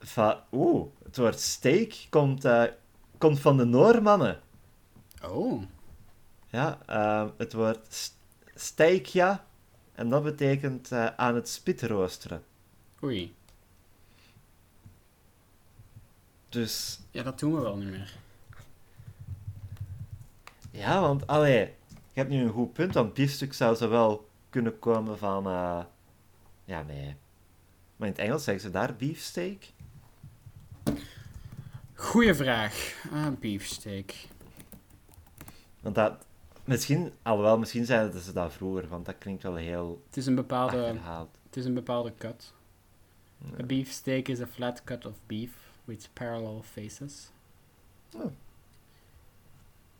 [0.00, 2.64] Va- Oeh, het woord steak komt, eh,
[3.18, 4.40] komt van de Noormannen.
[5.24, 5.62] Oh.
[6.48, 8.16] Ja, eh, het woord st-
[8.54, 9.44] steikja.
[9.94, 12.44] En dat betekent eh, aan het spit roosteren.
[13.02, 13.34] Oei.
[16.48, 18.16] Dus Ja, dat doen we wel niet meer.
[20.70, 21.58] ja, want allee,
[21.88, 25.42] je hebt nu een goed punt, want biefstuk zou zowel kunnen komen van.
[26.64, 27.16] ja, nee.
[27.96, 29.71] Maar in het Engels zeggen ze daar beefsteak.
[32.02, 32.94] Goeie vraag.
[33.12, 34.14] Ah, beefsteak.
[35.80, 36.26] Want dat.
[36.64, 40.34] Misschien, alhoewel, misschien zeiden ze dat vroeger, want dat klinkt wel heel Het is een
[40.34, 40.76] bepaalde...
[40.84, 41.38] achterhaald.
[41.46, 42.52] Het is een bepaalde cut.
[43.60, 45.50] A beefsteak is a flat cut of beef
[45.84, 47.30] with parallel faces.
[48.16, 48.32] Oh.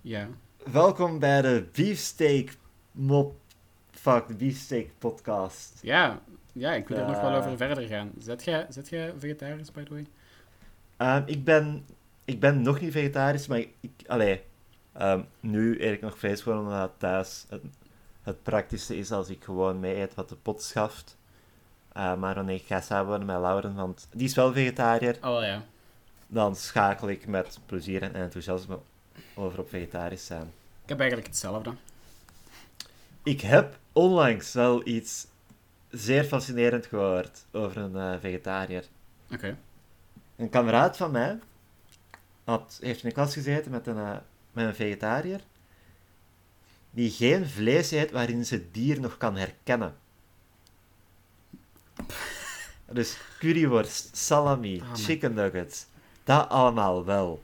[0.01, 0.29] Ja.
[0.71, 2.57] Welkom bij de Beefsteak
[2.93, 3.37] Mop.
[3.91, 5.79] Fuck, Beefsteak Podcast.
[5.83, 6.21] Ja.
[6.53, 7.37] Ja, ik wil er nog wel Eh.
[7.39, 8.13] over verder gaan.
[8.19, 10.07] Zet jij, zet jij vegetarisch, by the way?
[11.03, 11.87] Ehm, ik, ben,
[12.25, 13.75] ik ben nog niet vegetarisch, maar ik.
[13.81, 14.43] ik allee,
[14.93, 17.63] ehm, nu ik nog vlees gewoon omdat het thuis het,
[18.23, 21.17] het praktische is als ik gewoon mee eet wat de pot schaft.
[21.93, 25.63] Eh, maar wanneer ik ga samenwonen met Lauren, want die is wel vegetariër, Oh ja.
[26.27, 28.79] dan schakel ik met plezier en enthousiasme
[29.35, 30.53] over op vegetarisch zijn.
[30.83, 31.73] Ik heb eigenlijk hetzelfde.
[33.23, 35.27] Ik heb onlangs wel iets
[35.91, 38.85] zeer fascinerend gehoord over een eh, vegetariër.
[39.33, 39.57] Oké.
[40.43, 41.39] Een kameraad van mij
[42.45, 44.17] had, heeft in de klas gezeten met een, eh,
[44.53, 45.41] met een vegetariër
[46.91, 49.95] die geen vlees eet waarin ze dier nog kan herkennen.
[52.93, 55.87] Dus curryworst, salami, Ah, chicken nuggets,
[56.25, 57.43] dat allemaal wel.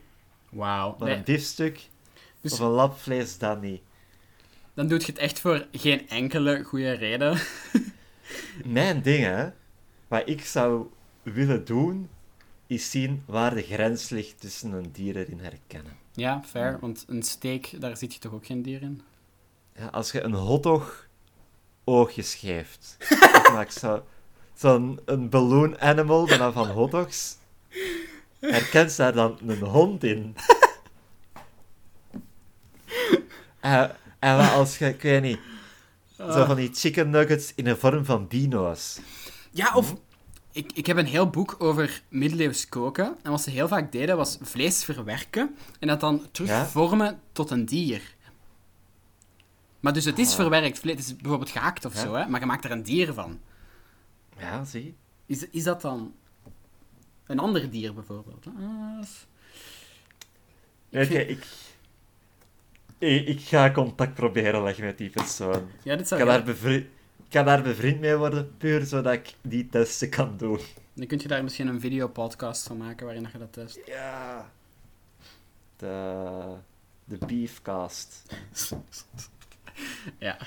[0.49, 0.97] Wauw.
[0.99, 1.89] Maar Nee, een biefstuk
[2.41, 3.83] dus of een lap vlees, dat niet.
[4.75, 7.39] dan doe je het echt voor geen enkele goede reden.
[8.65, 9.49] Mijn ding, hè.
[10.09, 10.87] Wat ik zou
[11.23, 12.09] willen doen,
[12.69, 15.97] is zien waar de grens ligt tussen een dier erin herkennen.
[16.13, 19.03] Ja, fair, want een steak, daar zit je toch ook geen dier in?
[19.75, 21.09] Ja, als je een hotdog
[21.85, 22.97] oogjes geeft,
[23.45, 24.05] ik maak zo,
[24.55, 27.37] zo'n een balloon animal, dan van hotdogs,
[28.41, 30.35] herkent daar dan een hond in.
[33.61, 35.39] En, en wat als je, ik weet niet,
[36.17, 39.01] zo van die chicken nuggets in de vorm van dino's.
[39.51, 39.95] Ja, of...
[40.59, 43.17] Ik, ik heb een heel boek over middeleeuws koken.
[43.23, 46.67] En wat ze heel vaak deden, was vlees verwerken en dat dan terug Ja?
[46.67, 48.15] vormen tot een dier.
[49.81, 50.35] Maar dus het is Ah.
[50.35, 50.97] verwerkt vlees.
[50.97, 52.01] Het is bijvoorbeeld gehaakt of Ja.
[52.01, 52.27] zo, hè?
[52.29, 53.41] maar je maakt er een dier van.
[54.39, 54.95] Ja, zie.
[55.27, 56.15] Is, is dat dan
[57.27, 58.47] een ander dier bijvoorbeeld?
[58.47, 59.05] Ah,
[60.91, 61.11] ik,
[62.99, 65.69] ik, ik ga contact proberen leggen met die persoon.
[65.83, 66.89] ja, dit Ik zou kan, daar heel- bevri- ik
[67.29, 70.61] kan daar bevriend mee worden, puur zodat ik die testen kan doen.
[70.95, 73.79] Dan kun je daar misschien een videopodcast van maken waarin je dat test.
[73.87, 74.51] Ja.
[75.77, 76.55] De,
[77.05, 78.23] de beefcast.
[80.19, 80.39] Ja.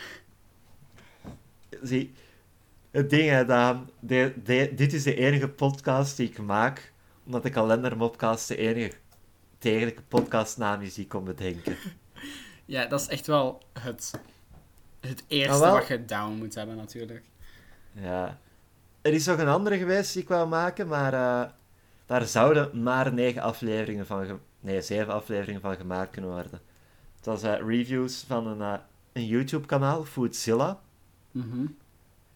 [1.82, 2.14] Zie,
[2.92, 3.46] het ding hè,
[4.00, 6.92] de, de- dit is de enige podcast die ik maak,
[7.26, 8.92] omdat de kalendermopcast de enige
[9.60, 11.78] degelijke podcastnaam is die ik kon bedenken.
[12.66, 14.12] ja, dat is echt wel het,
[15.02, 17.24] het eerste Ah, wat je down moet hebben natuurlijk.
[17.91, 18.39] Ja.
[19.02, 21.49] Er is nog een andere geweest die ik wou maken, maar eh,
[22.06, 24.39] daar zouden maar negen afleveringen van...
[24.60, 26.62] Nee, zeven afleveringen van gemaakt kunnen worden.
[27.16, 28.80] Het was eh, reviews van een, eh,
[29.14, 30.80] een YouTube-kanaal, Foodzilla.
[31.32, 31.66] Mhm.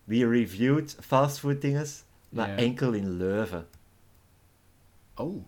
[0.03, 3.67] Die reviewed fastfood dinges, maar enkel in Leuven.
[5.15, 5.43] Oh.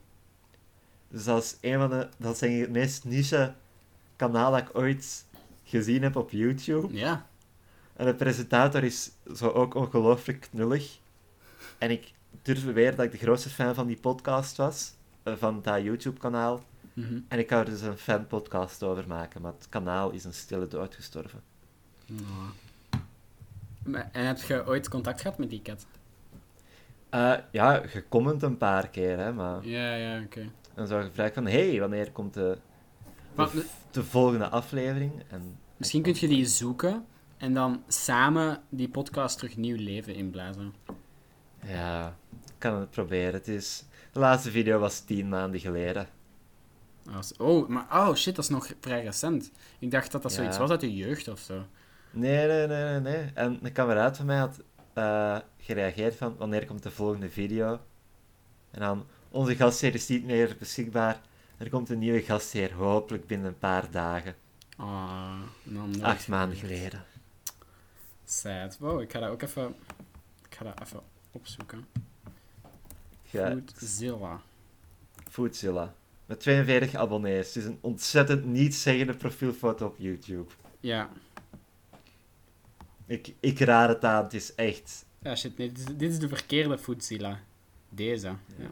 [1.10, 2.10] Dus dat is een van de...
[2.18, 3.54] Dat zijn het meest niche
[4.16, 5.26] kanaal dat ik ooit
[5.68, 6.94] gezien heb op YouTube.
[6.98, 7.26] Ja.
[7.96, 10.98] En de presentator is zo ook ongelooflijk knullig.
[11.78, 14.94] En ik durf beweren dat ik de grootste fan van die podcast was.
[15.24, 16.64] eh, Van dat YouTube-kanaal.
[16.94, 17.20] Mhm.
[17.28, 19.42] En ik zou er dus een fanpodcast over maken.
[19.42, 21.42] Maar het kanaal is een stille dood gestorven.
[23.84, 25.86] Maar- En heb je ooit contact gehad met die kat?
[27.10, 29.34] Eh, ja, je comment een paar keer, hè.
[29.34, 29.66] Maar...
[29.66, 30.50] Ja, ja, oké.
[30.74, 31.46] En zo gevraagd van...
[31.48, 32.58] hey, wanneer komt de,
[33.38, 35.12] Maar de, de volgende aflevering?
[35.30, 37.06] En Misschien kun je die zoeken
[37.38, 40.74] en dan samen die podcast terug nieuw leven inblazen.
[41.64, 43.34] Ja, ik kan het proberen.
[43.34, 43.86] Het is...
[44.12, 46.08] De laatste video was tien maanden geleden.
[47.38, 49.52] Oh, maar oh shit, dat is nog vrij recent.
[49.80, 50.38] Ik dacht dat dat Ja.
[50.38, 51.66] zoiets was uit de jeugd of zo.
[52.12, 53.32] Nee, nee, nee, nee, nee.
[53.34, 54.62] En een kameraad van mij had
[54.94, 57.80] eh, gereageerd van, wanneer komt de volgende video?
[58.72, 61.22] En dan, onze gastheer is niet meer beschikbaar.
[61.58, 64.36] Er komt een nieuwe gastheer, hopelijk binnen een paar dagen.
[64.76, 67.06] Ah, dan nooit Acht maanden geleden.
[68.26, 68.78] Sad.
[68.78, 69.76] Wow, ik ga dat ook even...
[70.50, 71.02] Ik ga dat even
[71.32, 71.88] opzoeken.
[73.24, 74.42] Ja, Foodzilla.
[75.30, 75.94] Foodzilla.
[76.26, 77.48] Met 42 abonnees.
[77.48, 80.52] Het is een ontzettend niet-zeggende profielfoto op YouTube.
[80.80, 81.10] Ja.
[83.06, 85.06] Ik, ik raad het aan, het is echt...
[85.22, 87.40] Ja, shit, nee, dit is, dit is de verkeerde Foodzilla.
[87.90, 88.36] Deze.
[88.58, 88.70] Ja.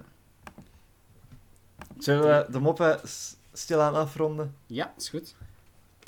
[1.98, 3.00] Zullen we de moppen
[3.54, 4.56] stilaan afronden?
[4.66, 5.36] ja, is goed.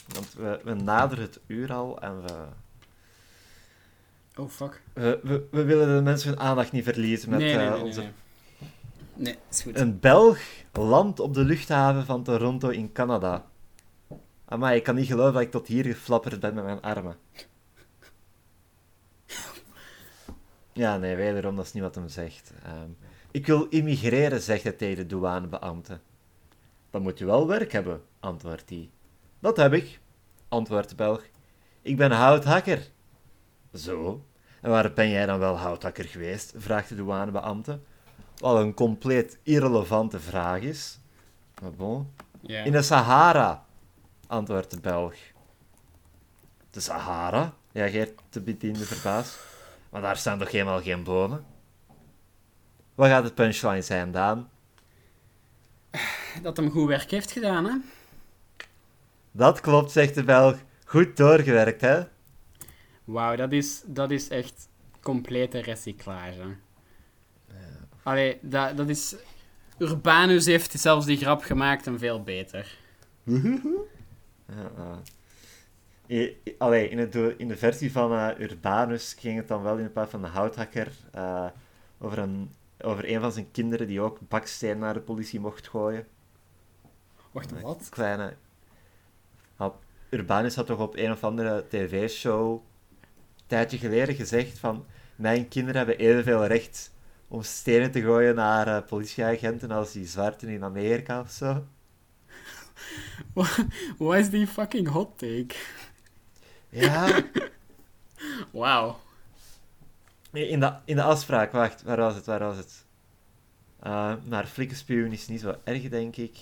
[0.07, 2.33] Want we, we naderen het uur al en we...
[4.35, 4.81] Oh, fuck.
[4.93, 8.03] We, we, we willen de mensen hun aandacht niet verliezen met nee, nee, eh, onze...
[9.13, 9.37] nee.
[9.49, 9.79] Is goed.
[9.79, 10.39] Een Belg
[10.71, 13.45] landt op de luchthaven van Toronto in Canada.
[14.57, 17.15] Maar ik kan niet geloven dat ik tot hier geflapperd ben met mijn armen.
[20.77, 22.51] Ja, nee, wederom, dat is niet wat hem zegt.
[22.63, 22.89] Ehm,
[23.37, 25.99] ik wil immigreren, zegt hij tegen de douanebeambte.
[26.89, 28.89] Dan moet je wel werk hebben, antwoordt hij.
[29.39, 29.99] Dat heb ik,
[30.47, 31.23] antwoordt de Belg.
[31.81, 32.87] Ik ben houthakker.
[33.73, 34.25] Zo.
[34.61, 36.53] En waar ben jij dan wel houthakker geweest?
[36.55, 37.79] vraagt de douanebeambte.
[38.37, 40.99] Wat een compleet irrelevante vraag is.
[41.61, 42.13] Maar bon.
[42.41, 43.65] In de Sahara,
[44.27, 45.15] antwoordt de Belg.
[46.69, 47.53] De Sahara?
[47.71, 49.39] reageert de bediende verbaasd.
[49.89, 51.45] Maar daar staan toch helemaal geen bomen?
[52.97, 54.49] Wat gaat het punchline zijn, Daan?
[56.41, 57.75] Dat hem goed werk heeft gedaan, hè?
[59.31, 60.57] Dat klopt, zegt de Belg.
[60.85, 62.03] Goed doorgewerkt, hè?
[63.03, 64.67] Wauw, dat is, dat is echt
[65.01, 66.55] complete recyclage.
[68.03, 69.15] Allee, dat, dat is...
[69.77, 72.77] Urbanus heeft zelfs die grap gemaakt en veel beter.
[76.05, 76.23] Ja,
[76.57, 80.11] Allee, in, het, in de versie van eh, Urbanus ging het dan wel in plaats
[80.11, 81.45] van de houthakker eh,
[81.99, 82.51] over, een,
[82.81, 86.07] over een van zijn kinderen die ook baksteen naar de politie mocht gooien.
[87.31, 87.89] Wacht, wat?
[87.89, 88.33] Kleine...
[90.09, 95.77] Urbanus had toch op een of andere tv-show een tijdje geleden gezegd van mijn kinderen
[95.77, 96.93] hebben evenveel recht
[97.27, 101.65] om stenen te gooien naar eh, politieagenten als die zwarten in Amerika of zo.
[103.97, 105.55] Wat is die fucking hot take?
[106.69, 107.23] Ja,
[108.51, 108.99] Wauw.
[110.31, 112.85] In de, in de afspraak, wacht, waar was het, waar was het?
[113.79, 116.37] Eh maar flikkenspuwen is niet zo erg, denk ik.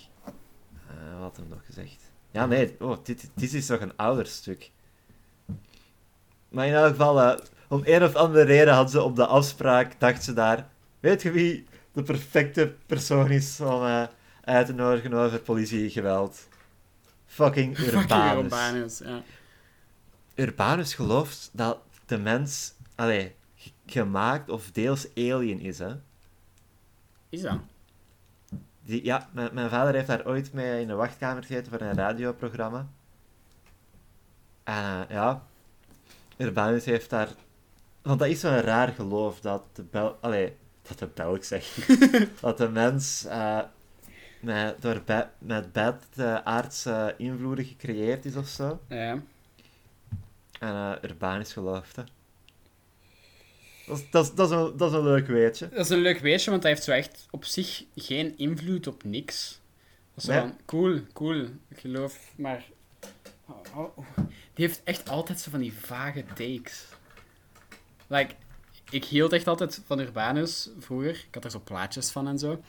[0.87, 2.01] Eh, wat had hem nog gezegd?
[2.31, 4.71] Ja, nee, oh, dit, dit is toch een ouder stuk.
[6.49, 9.99] Maar in elk geval, eh, om een of andere reden hadden ze op de afspraak,
[9.99, 10.67] dacht ze daar,
[10.99, 14.07] weet je wie de perfecte persoon is om
[14.43, 16.47] uit te nodigen over politiegeweld?
[17.25, 18.43] Fucking Fucking Urbanus.
[18.43, 19.21] Urbanus, ja.
[20.35, 23.35] Urbanus gelooft dat de mens, allee,
[23.85, 25.95] gemaakt of deels alien is, hè.
[27.29, 27.59] Is dat?
[28.81, 31.95] Die, ja, mijn, mijn vader heeft daar ooit mee in de wachtkamer gezeten voor een
[31.95, 32.87] radioprogramma.
[34.63, 35.43] En eh, ja,
[36.37, 37.29] Urbanus heeft daar...
[38.01, 40.17] Want dat is zo'n raar geloof, dat de bel...
[40.21, 41.87] Allee, dat de Belg zegt.
[42.41, 43.59] dat de mens eh,
[44.39, 45.03] met, door
[45.37, 48.79] met bad eh, aardse invloeden gecreëerd is of zo.
[48.87, 49.19] Ja.
[50.59, 52.09] En eh Urbanus gelooft dat.
[53.87, 55.69] Dat is, dat, is, dat, is een, dat is een leuk weetje.
[55.69, 59.03] Dat is een leuk weetje, want hij heeft zo echt op zich geen invloed op
[59.03, 59.59] niks.
[60.13, 60.41] Dat is zo Nee.
[60.41, 62.65] van, cool, cool, ik geloof, maar...
[63.47, 63.57] Oh,
[63.97, 63.97] oh.
[64.53, 66.85] Die heeft echt altijd zo van die vage takes.
[68.07, 68.33] Like,
[68.89, 71.09] ik hield echt altijd van Urbanus vroeger.
[71.27, 72.61] Ik had er zo plaatjes van en zo.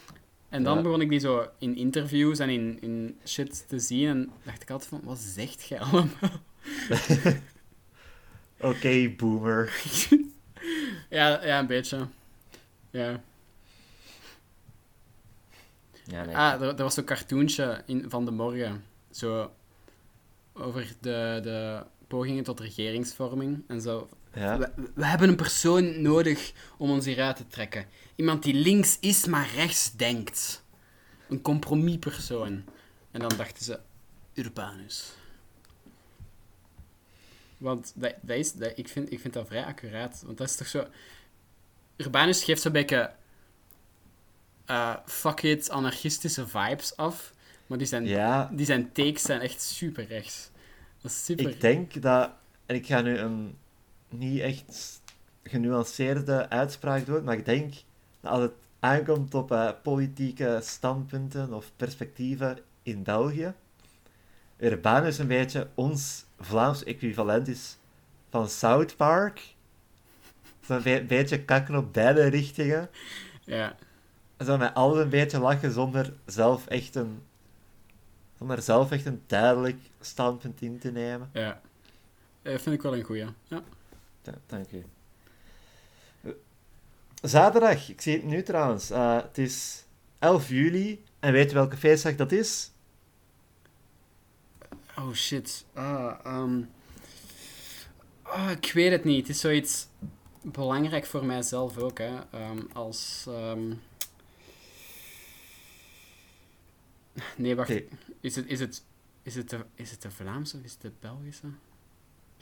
[0.48, 0.82] En dan Ja.
[0.82, 4.08] begon ik die zo in interviews en in, in shit te zien.
[4.08, 6.30] En dacht ik altijd van, wat zegt jij allemaal?
[8.60, 9.72] Oké, boomer.
[11.10, 12.06] ja, ja, een beetje.
[12.90, 13.20] Ja.
[16.04, 16.36] Ja, nee.
[16.36, 18.84] Ah, er, er was zo'n cartoontje in, van de morgen.
[19.10, 19.50] Zo
[20.52, 24.08] over de, de pogingen tot regeringsvorming en zo.
[24.34, 24.58] ja.
[24.58, 27.86] We, we hebben een persoon nodig om ons hieruit te trekken.
[28.14, 30.64] Iemand die links is, maar rechts denkt.
[31.28, 32.64] Een compromispersoon.
[33.10, 33.78] En dan dachten ze,
[34.34, 35.12] Urbanus.
[37.58, 40.22] Want dat, dat is, dat, ik, vind, ik vind dat vrij accuraat.
[40.26, 40.86] Want dat is toch zo...
[41.96, 43.12] Urbanus geeft zo'n beetje...
[45.04, 47.34] fuck it, anarchistische vibes af.
[47.66, 50.50] Maar die zijn, ja, die zijn takes zijn echt super rechts.
[51.00, 51.48] Dat is super...
[51.48, 52.30] ik denk dat...
[52.66, 53.58] En ik ga nu een
[54.08, 55.00] niet echt
[55.42, 57.74] genuanceerde uitspraak doen, maar ik denk
[58.20, 63.52] dat als het aankomt op eh, politieke standpunten of perspectieven in België,
[64.58, 67.76] Urbanus een beetje ons Vlaams equivalent is
[68.30, 69.40] van South Park.
[70.60, 72.90] Zo'n be- beetje kakken op beide richtingen.
[73.44, 73.76] Ja.
[74.44, 77.22] Zo met alles een beetje lachen zonder zelf echt een...
[78.38, 81.30] Zonder zelf echt een duidelijk standpunt in te nemen.
[81.32, 81.60] Ja.
[82.42, 83.24] Dat vind ik wel een goeie.
[83.44, 83.62] Ja.
[84.22, 84.84] Ja, dank u.
[86.22, 86.30] Eh,
[87.22, 88.90] Zaterdag, ik zie het nu trouwens.
[88.90, 89.84] Eh, het is
[90.18, 91.04] 11 juli.
[91.20, 92.70] En weet je welke feestdag dat is?
[94.98, 95.64] Oh shit.
[95.74, 96.60] Ah, ehm.
[98.22, 99.26] Ah, ik weet het niet.
[99.26, 99.88] Het is zoiets
[100.42, 102.18] belangrijk voor mijzelf ook, hè.
[102.30, 103.24] Ehm, als...
[103.28, 103.72] ehm,
[107.36, 107.70] Nee, wacht.
[108.20, 108.84] Is, het, is, het,
[109.22, 111.46] is, het de, is het de Vlaamse of is het de Belgische?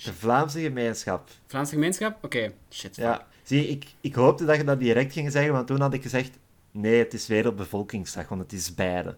[0.05, 1.31] De Vlaamse gemeenschap.
[1.47, 2.25] Vlaamse gemeenschap?
[2.25, 2.95] Oké, shit.
[2.95, 3.05] fuck.
[3.05, 6.03] Ja, zie ik, ik hoopte dat je dat direct ging zeggen, want toen had ik
[6.03, 6.39] gezegd...
[6.71, 9.17] Nee, het is Wereldbevolkingsdag, want het is beide.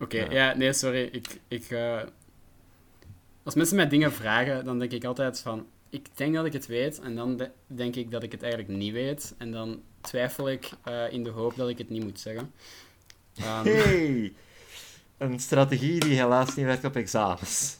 [0.00, 0.30] Oké, Ja.
[0.30, 0.54] ja.
[0.56, 1.08] nee, sorry.
[1.12, 2.00] Ik, ik, eh,
[3.42, 5.66] Als mensen mij dingen vragen, dan denk ik altijd van...
[5.90, 8.72] Ik denk dat ik het weet, en dan de- denk ik dat ik het eigenlijk
[8.72, 9.34] niet weet.
[9.38, 12.52] En dan twijfel ik eh, in de hoop dat ik het niet moet zeggen.
[13.42, 14.32] Hey!
[15.18, 17.76] Een strategie die helaas niet werkt op examens.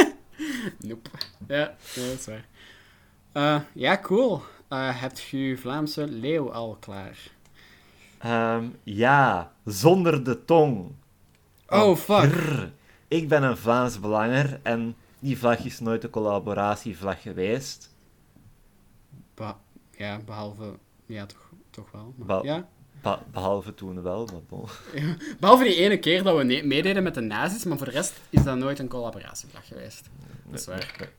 [0.88, 1.10] nope.
[1.48, 2.44] Ja, nee, dat is waar.
[3.32, 4.42] Eh, ja, cool.
[4.74, 7.18] Hebt je je Vlaamse leeuw al klaar?
[8.18, 10.92] Ehm, ja, zonder de tong.
[11.68, 12.32] Oh, fuck.
[13.08, 17.94] ik ben een Vlaams belanger en die vlag is nooit een collaboratievlag geweest.
[19.98, 20.74] Ja, behalve...
[21.06, 22.14] Ja, toch, toch wel.
[22.16, 22.68] maar- ja?
[23.02, 24.68] Be- behalve toen wel, maar bon.
[25.40, 28.42] Behalve die ene keer dat we meededen met de nazi's, maar voor de rest is
[28.42, 30.08] dat nooit een collaboratievlag geweest.
[30.44, 31.10] Dat is waar.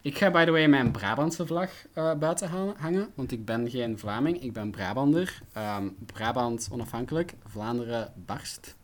[0.00, 3.70] Ik ga, by the way, mijn Brabantse vlag eh, buiten ha- hangen, want ik ben
[3.70, 5.40] geen Vlaming, ik ben Brabander.
[5.52, 8.76] Ehm, Brabant onafhankelijk, Vlaanderen barst.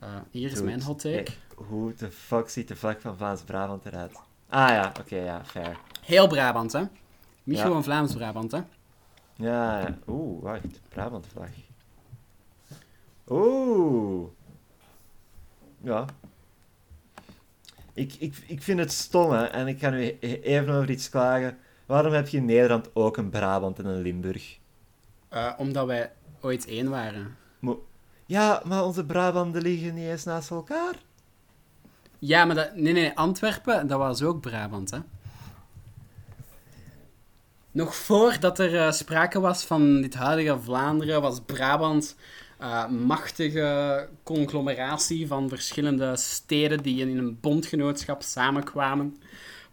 [0.00, 1.32] Eh, hier is mijn hot take.
[1.54, 4.12] hoe de fuck ziet de vlag van Vlaams-Brabant eruit?
[4.48, 5.76] Ah ja, oké, ja, fair.
[6.04, 6.82] Heel Brabant, hè?
[7.42, 7.62] Niet Ja.
[7.64, 8.60] gewoon Vlaams Brabant, hè?
[9.34, 9.98] Ja, ja.
[10.06, 10.80] Oeh, wacht.
[10.88, 11.48] Brabant-vlag.
[13.28, 14.28] Oeh.
[15.82, 16.04] Ja.
[17.92, 19.44] Ik, ik, ik vind het stom, hè.
[19.44, 23.16] En ik ga nu e- even over iets klagen Waarom heb je in Nederland ook
[23.16, 24.58] een Brabant en een Limburg?
[25.28, 27.36] Eh, omdat wij ooit één waren.
[28.30, 30.94] Ja, maar onze Brabanten liggen niet eens naast elkaar.
[32.18, 34.98] Ja, maar dat, nee, nee, Antwerpen, dat was ook Brabant, hè.
[37.70, 42.16] Nog voordat er eh, sprake was van dit huidige Vlaanderen, was Brabant
[42.58, 49.22] eh machtige conglomeratie van verschillende steden die in een bondgenootschap samenkwamen.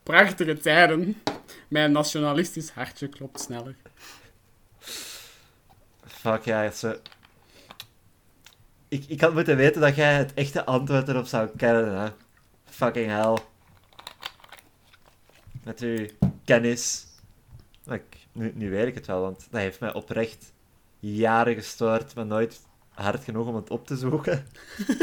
[0.03, 1.22] Prachtige tijden.
[1.68, 3.76] Mijn nationalistisch hartje klopt sneller.
[6.05, 6.99] Fuck ja, ze...
[8.88, 12.10] Ik, ik had moeten weten dat jij het echte antwoord erop zou kennen, hè.
[12.66, 13.38] Fucking hell.
[15.64, 16.08] Met uw
[16.46, 17.06] kennis.
[17.86, 20.54] Maar ik, nu, nu weet ik het wel, want dat heeft mij oprecht
[21.00, 24.46] jaren gestoord, maar nooit hard genoeg om het op te zoeken.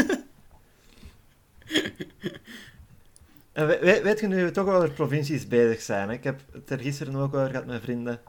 [3.52, 6.14] en we- we- weet je, nu we toch over provincies bezig zijn, hè?
[6.14, 8.20] ik heb het er gisteren ook over gehad met vrienden.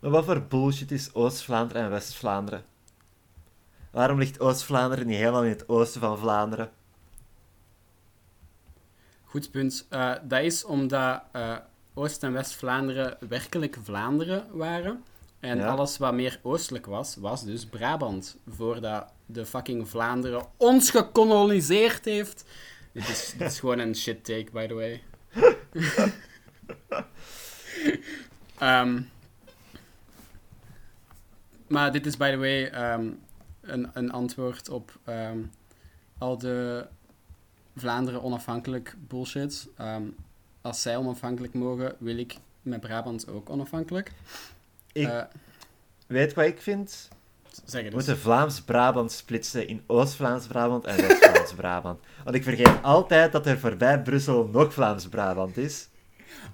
[0.00, 2.62] Maar wat voor bullshit is Oost-Vlaanderen en West-Vlaanderen?
[3.94, 6.70] Waarom ligt Oost-Vlaanderen niet helemaal in het oosten van Vlaanderen?
[9.24, 9.86] Goed punt.
[9.88, 11.56] Eh, dat is omdat eh,
[11.94, 15.04] Oost- en West-Vlaanderen werkelijk Vlaanderen waren.
[15.40, 15.66] En Ja.
[15.66, 18.36] alles wat meer oostelijk was, was dus Brabant.
[18.48, 22.44] Voordat de fucking Vlaanderen ons gekoloniseerd heeft.
[22.92, 25.02] Dit is, dit is gewoon een shit take, by the way.
[28.58, 29.02] Ehm,
[31.66, 33.08] maar dit is, by the way, ehm,
[33.66, 35.38] een, een antwoord op ehm,
[36.18, 36.86] al de
[37.76, 39.68] Vlaanderen onafhankelijk bullshit.
[39.76, 40.02] Ehm,
[40.60, 44.12] als zij onafhankelijk mogen, wil ik met Brabant ook onafhankelijk.
[44.92, 45.22] Ik Eh,
[46.06, 47.08] weet wat ik vind.
[47.64, 48.18] zeg We moeten.
[48.18, 52.00] Vlaams-Brabant splitsen in Oost-Vlaams-Brabant en West-Vlaams-Brabant.
[52.24, 55.88] Want ik vergeet altijd dat er voorbij Brussel nog Vlaams-Brabant is.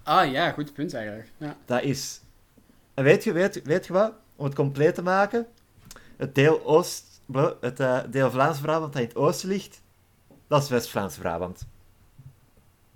[0.03, 1.31] Ah ja, goed punt eigenlijk.
[1.37, 1.57] Ja.
[1.65, 2.21] Dat is...
[2.95, 4.13] En weet je, weet, weet je wat?
[4.37, 5.47] Om het compleet te maken.
[6.21, 7.21] Het deel, Oost,
[7.61, 9.81] het eh, deel Vlaams-Brabant dat in het oosten ligt,
[10.49, 11.67] dat is West-Vlaams-Brabant.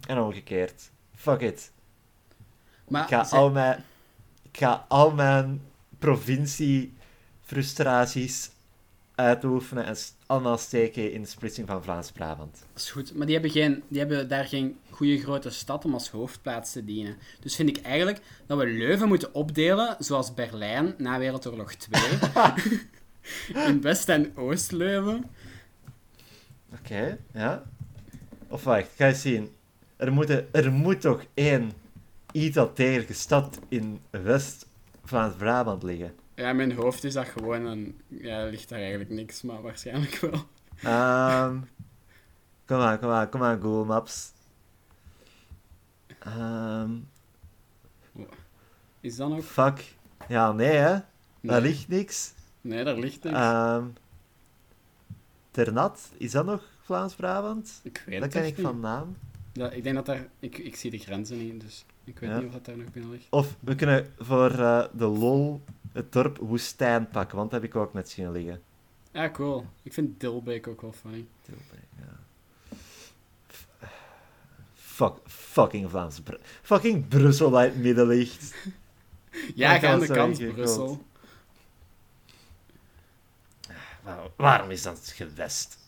[0.06, 0.90] En omgekeerd.
[1.14, 1.72] Fuck it.
[2.88, 3.84] Maar Ik ga, zij- al mijn,
[4.42, 5.62] ik ga al mijn
[5.98, 8.50] provincie-frustraties
[9.14, 9.96] uitoefenen en
[10.26, 12.52] allemaal steken in de splitsing van Vlaams-Brabant.
[12.72, 13.14] dat is goed.
[13.14, 16.84] Maar die hebben, geen, die hebben daar geen goede grote stad om als hoofdplaats te
[16.84, 17.16] dienen.
[17.40, 22.02] Dus vind ik eigenlijk dat we Leuven moeten opdelen, zoals Berlijn na Wereldoorlog 2.
[23.68, 25.24] in West- en Oost-Leuven.
[26.72, 27.62] Oké, ja.
[28.48, 29.50] Of wacht, ga je zien.
[29.96, 31.72] Er, moeten, er moet toch één
[32.74, 36.14] degelijke stad in West-Vlaams-Brabant liggen.
[36.34, 38.00] Ja, in mijn hoofd is dat gewoon een...
[38.08, 40.44] Ja, ligt daar eigenlijk niks, maar waarschijnlijk wel.
[40.82, 41.58] Ehm
[42.66, 44.32] kom aan, kom aan, kom aan, Google Maps.
[46.18, 46.90] Ehm
[49.00, 49.42] Is dat ook?
[49.42, 49.94] fuck.
[50.28, 50.98] Ja, nee hè.
[51.40, 52.33] Daar ligt niks.
[52.64, 53.36] Nee, daar ligt niks.
[53.36, 53.84] Ehm
[55.50, 57.80] Ternat, is dat nog Vlaams-Brabant?
[57.82, 59.16] ik weet Dat het ken ik van naam.
[59.52, 60.26] Ja, ik denk dat daar...
[60.38, 62.36] Ik, ik zie de grenzen niet, dus ik weet Ja.
[62.36, 63.26] niet of dat daar nog binnen ligt.
[63.30, 65.62] Of we kunnen voor eh, de lol
[65.92, 68.62] het dorp Woestijn pakken, want dat heb ik ook net zien liggen.
[69.12, 69.66] Ja, cool.
[69.82, 71.24] Ik vind Dilbeek ook wel funny.
[71.42, 72.76] Tilburg, ja.
[74.74, 76.20] Fuck, fucking Vlaams.
[76.20, 78.54] Bru- fucking Brussel in het midden ligt.
[79.54, 81.02] Ja, ga aan de kant, Brussel.
[84.04, 85.78] Waar- waarom is dat gewest?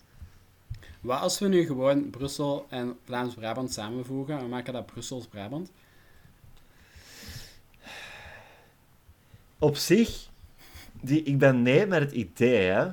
[0.99, 5.71] Wat als we nu gewoon Brussel en Vlaams-Brabant samenvoegen en maken dat Brussels-Brabant?
[9.59, 10.29] Op zich,
[11.01, 12.83] die, ik ben nee met het idee, hè.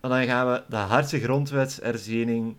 [0.00, 2.56] En dan gaan we de hardste grondwetsherziening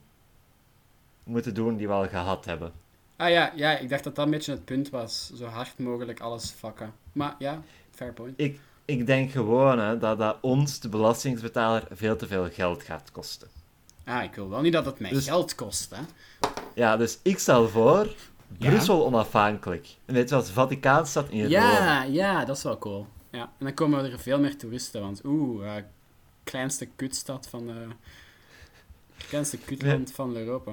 [1.24, 2.72] moeten doen die we al gehad hebben.
[3.16, 5.32] Ah ja, ja, ik dacht dat dat een beetje het punt was.
[5.36, 6.94] Zo hard mogelijk alles fucken.
[7.12, 8.34] Maar ja, fair point.
[8.40, 13.12] Ik, ik denk gewoon hè, dat dat ons, de belastingbetaler, veel te veel geld gaat
[13.12, 13.48] kosten.
[14.06, 16.02] Ah, ik wil wel niet dat het mij Dus- geld kost, hè.
[16.76, 18.16] Ja, dus ik stel voor,
[18.58, 18.70] Ja.
[18.70, 19.88] Brussel onafhankelijk.
[20.06, 21.50] En weet je wat, Vaticaanstad in Rome.
[21.50, 23.08] Ja, ja, dat is wel cool.
[23.30, 25.84] Ja, en dan komen er veel meer toeristen, want oeh, eh,
[26.44, 27.88] kleinste kutstad van de...
[29.28, 30.72] Kleinste kutland van Europa.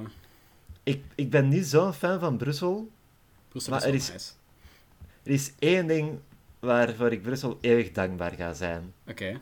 [0.82, 2.90] Ik, ik ben niet zo'n fan van Brussel.
[3.48, 4.30] Brussel Maar is er is- nice.
[5.22, 6.18] Er is één ding
[6.60, 8.92] waarvoor ik Brussel eeuwig dankbaar ga zijn.
[9.06, 9.40] Oké.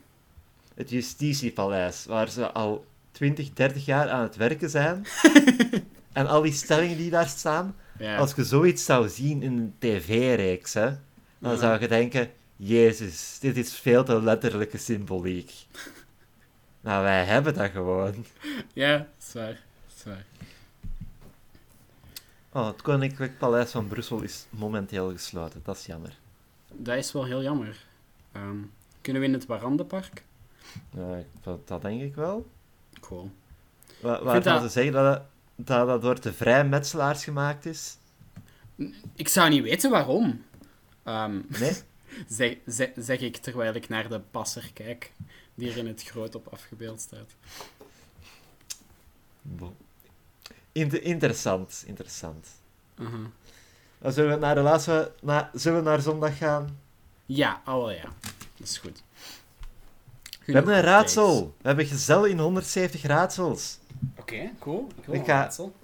[0.75, 5.07] Het Justitiepaleis, waar ze al 20, 30 jaar aan het werken zijn.
[6.13, 7.77] en al die stellingen die daar staan.
[7.99, 8.17] Ja.
[8.17, 10.91] Als je zoiets zou zien in een tv-reeks, hè,
[11.39, 11.59] dan Ja.
[11.59, 12.31] zou je denken...
[12.61, 15.53] Jezus, dit is veel te letterlijke symboliek.
[16.81, 18.25] nou, wij hebben dat gewoon.
[18.73, 19.47] Ja, dat is waar.
[19.53, 20.25] Dat is waar.
[22.53, 25.61] Oh, het Koninklijk Paleis van Brussel is momenteel gesloten.
[25.65, 26.17] Dat is jammer.
[26.73, 27.87] Dat is wel heel jammer.
[28.33, 28.57] Ehm,
[29.01, 30.25] kunnen we in het Warandenpark?
[30.91, 32.51] Ja, dat, dat denk ik wel.
[33.01, 33.31] Cool.
[34.01, 35.23] Wa- Waar gaan dat- ze zeggen dat,
[35.57, 37.97] dat dat door de vrijmetselaars gemaakt is?
[39.15, 40.45] Ik zou niet weten waarom.
[41.03, 41.73] Ehm, Nee?
[42.29, 45.13] zeg, zeg, zeg ik terwijl ik naar de passer kijk,
[45.55, 47.35] die er in het groot op afgebeeld staat.
[49.43, 49.77] Bo-
[50.73, 52.49] Inter- interessant, interessant.
[53.99, 55.13] Dan zullen we naar de laatste...
[55.23, 56.79] Na, zullen we naar zondag gaan?
[57.27, 58.09] Ja, oh ja.
[58.57, 59.03] Dat is goed.
[60.45, 61.55] We hebben een raadsel.
[61.61, 63.79] We hebben gezel in 170 raadsels.
[64.17, 64.89] Oké, cool.
[65.11, 65.75] Ik ga- raadsel.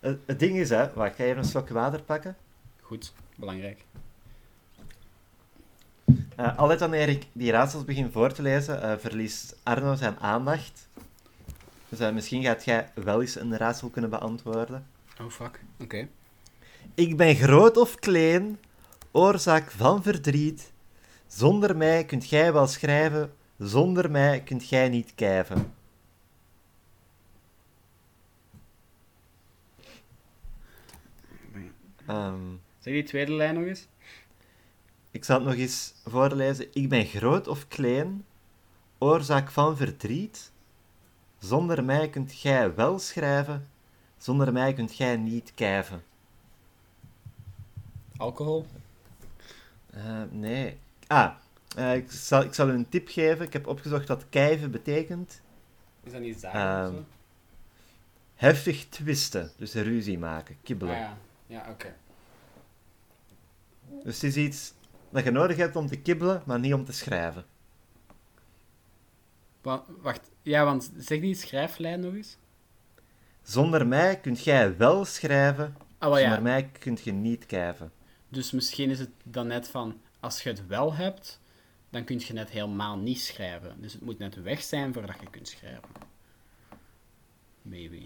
[0.00, 0.92] Het, het ding is, hè...
[0.92, 2.36] Wacht, ik ga even een slok water pakken.
[2.80, 3.84] Goed, belangrijk.
[6.36, 10.88] Eh, altijd wanneer ik die raadsels begin voor te lezen, eh, verliest Arno zijn aandacht.
[11.88, 14.86] Dus eh, misschien gaat jij wel eens een raadsel kunnen beantwoorden.
[15.20, 16.08] Oh fuck, oké.
[16.94, 18.58] Ik ben groot of klein,
[19.10, 20.72] oorzaak van verdriet.
[21.26, 25.74] Zonder mij kunt gij wel schrijven, zonder mij kunt gij niet kijven.
[32.06, 32.40] Ehm,
[32.78, 33.86] Zeg die tweede lijn nog eens?
[35.10, 36.66] ik zal het nog eens voorlezen.
[36.72, 38.24] Ik ben groot of klein,
[38.98, 40.52] oorzaak van verdriet.
[41.38, 43.68] Zonder mij kunt gij wel schrijven,
[44.18, 46.02] zonder mij kunt gij niet kijven.
[48.24, 48.66] Alcohol?
[49.90, 50.78] Eh, nee.
[51.06, 51.34] Ah,
[51.76, 53.44] eh, ik, zal, ik zal u een tip geven.
[53.46, 55.40] Ik heb opgezocht wat kijven betekent.
[56.02, 57.04] Is dat niet zagen Ehm, of zo?
[58.34, 60.94] Heftig twisten, dus ruzie maken, kibbelen.
[60.94, 61.16] Ah ja,
[61.46, 61.94] ja oké.
[64.04, 64.72] Dus het is iets
[65.10, 67.44] dat je nodig hebt om te kibbelen, maar niet om te schrijven.
[69.62, 72.36] Wa- Wacht, ja, want zeg die schrijflijn nog eens.
[73.42, 76.24] Zonder mij kunt jij wel schrijven, Ah, wel ja.
[76.24, 77.92] zonder mij kunt je niet kijven.
[78.34, 81.40] Dus misschien is het dan net van, als je het wel hebt,
[81.90, 83.74] dan kun je net helemaal niet schrijven.
[83.80, 85.88] Dus het moet net weg zijn voordat je kunt schrijven.
[87.62, 88.00] Maybe.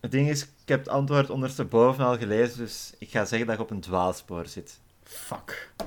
[0.00, 3.56] Het ding is, ik heb het antwoord ondersteboven al gelezen, dus ik ga zeggen dat
[3.56, 4.80] je op een dwaalspoor zit.
[5.02, 5.72] Fuck.
[5.78, 5.86] Ik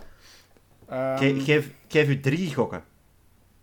[0.93, 2.83] Ehm, ge- geef, geef u drie gokken.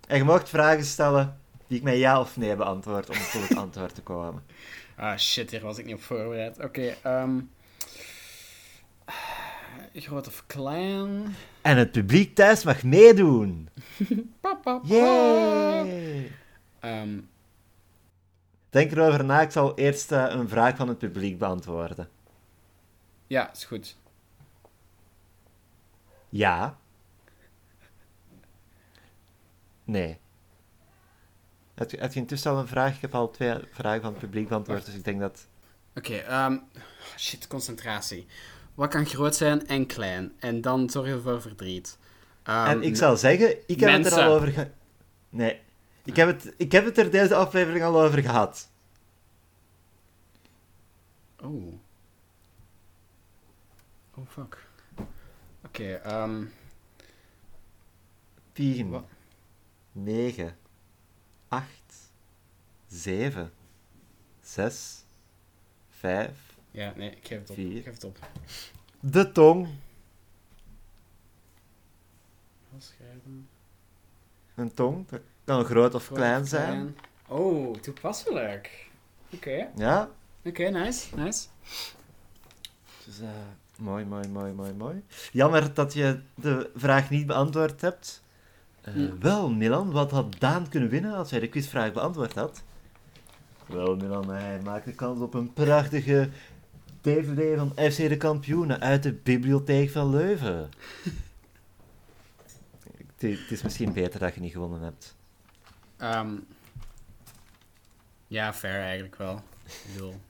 [0.06, 3.56] En je mag vragen stellen die ik met ja of nee beantwoord om tot het
[3.58, 4.42] antwoord te komen.
[4.96, 6.58] Ah shit, hier was ik niet op voorbereid.
[6.64, 7.44] Oké, ehm groot
[10.10, 11.34] of klein?
[11.62, 13.68] En het publiek thuis mag meedoen.
[14.40, 15.84] Pa, pa, pa.
[16.80, 17.20] Ehm,
[18.70, 22.08] Denk erover na, ik zal eerst eh, een vraag van het publiek beantwoorden.
[23.26, 23.96] ja, is goed.
[26.28, 26.76] Ja.
[29.84, 30.18] Nee.
[31.74, 32.94] Heb je, heb je intussen al een vraag?
[32.94, 35.46] Ik heb al twee vragen van het publiek beantwoord, dus ik denk dat...
[35.94, 36.58] Oké, ehm,
[37.16, 38.26] shit, concentratie.
[38.74, 40.32] Wat kan groot zijn en klein?
[40.38, 41.98] En dan zorgen voor verdriet.
[42.42, 44.22] Ehm, en ik zal zeggen, ik heb het er mensen.
[44.22, 44.70] al over ge...
[45.28, 45.60] Nee.
[46.04, 48.70] Ik heb, het, ik heb het er deze aflevering al over gehad.
[51.40, 51.72] Oh.
[54.14, 54.66] Oh, fuck.
[55.64, 56.44] Oké, ehm
[58.52, 59.04] 10, Wat?
[59.92, 60.56] 9,
[61.48, 61.66] 8,
[62.86, 63.52] 7,
[64.40, 65.04] 6,
[65.88, 66.53] 5.
[66.74, 67.54] Ja, nee, ik geef het op.
[67.56, 67.76] Vier.
[67.76, 68.18] Ik geef het op.
[69.00, 69.68] De tong.
[72.78, 73.48] Schrijven.
[74.54, 76.66] Een tong, dat kan groot of Groot klein of zijn.
[76.66, 76.96] klein.
[77.26, 78.88] Oh, toepasselijk.
[79.32, 80.08] Oké, Ja,
[80.44, 81.46] oké, nice, nice.
[83.04, 83.28] dus eh,
[83.78, 85.02] mooi, mooi, mooi, mooi, mooi.
[85.32, 88.22] Jammer dat je de vraag niet beantwoord hebt.
[88.80, 89.18] Eh, Ja.
[89.18, 92.62] Wel, Milan, wat had Daan kunnen winnen als hij de quizvraag beantwoord had?
[93.66, 96.28] Wel, Milan, hij maakte kans op een prachtige
[97.04, 100.70] DVD van FC de Kampioenen uit de bibliotheek van Leuven.
[103.16, 105.16] Het is misschien beter dat je niet gewonnen hebt.
[105.96, 106.34] Ehm,
[108.26, 109.40] ja, fair eigenlijk wel.
[109.64, 110.20] Ik bedoel,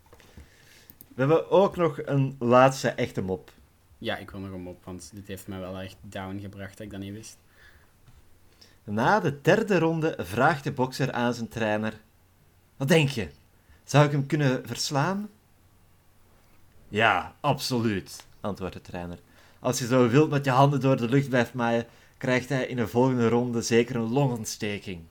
[1.08, 3.50] We hebben ook nog een laatste echte mop.
[3.98, 6.86] ja, ik wil nog hem op, want dit heeft mij wel echt down gebracht dat
[6.86, 7.36] ik dat niet wist.
[8.84, 12.00] Na de derde ronde vraagt de bokser aan zijn trainer:
[12.76, 13.28] Wat denk je?
[13.84, 15.28] Zou ik hem kunnen verslaan?
[16.94, 19.18] Ja, absoluut, antwoordt de trainer.
[19.60, 21.86] Als je zo wild met je handen door de lucht blijft maaien,
[22.18, 25.02] krijgt hij in de volgende ronde zeker een longontsteking.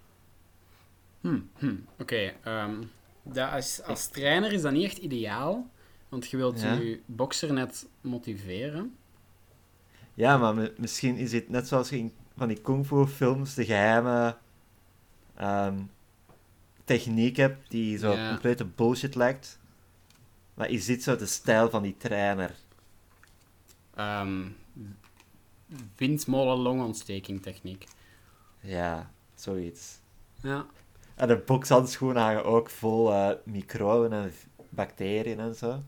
[1.21, 1.75] Hm, hm.
[1.99, 2.75] Oké, ehm,
[3.23, 5.67] dat als, als trainer is dat niet echt ideaal,
[6.09, 6.73] want je wilt Ja.
[6.73, 8.95] je bokser net motiveren.
[10.13, 13.53] Ja, maar mi- misschien is het net zoals je in van die kung fu films
[13.53, 14.37] de geheime
[15.35, 15.77] ehm,
[16.85, 18.29] techniek hebt die zo Ja.
[18.29, 19.59] complete bullshit lijkt.
[20.53, 22.55] Maar is dit zo de stijl van die trainer?
[23.95, 24.47] ehm
[25.95, 27.85] windmolen longontsteking techniek.
[28.59, 29.99] Ja, zoiets.
[30.41, 30.65] Ja.
[31.15, 34.33] En de bokshandschoenen hangen ook vol eh, microben en
[34.69, 35.71] bacteriën en zo.
[35.71, 35.81] Ah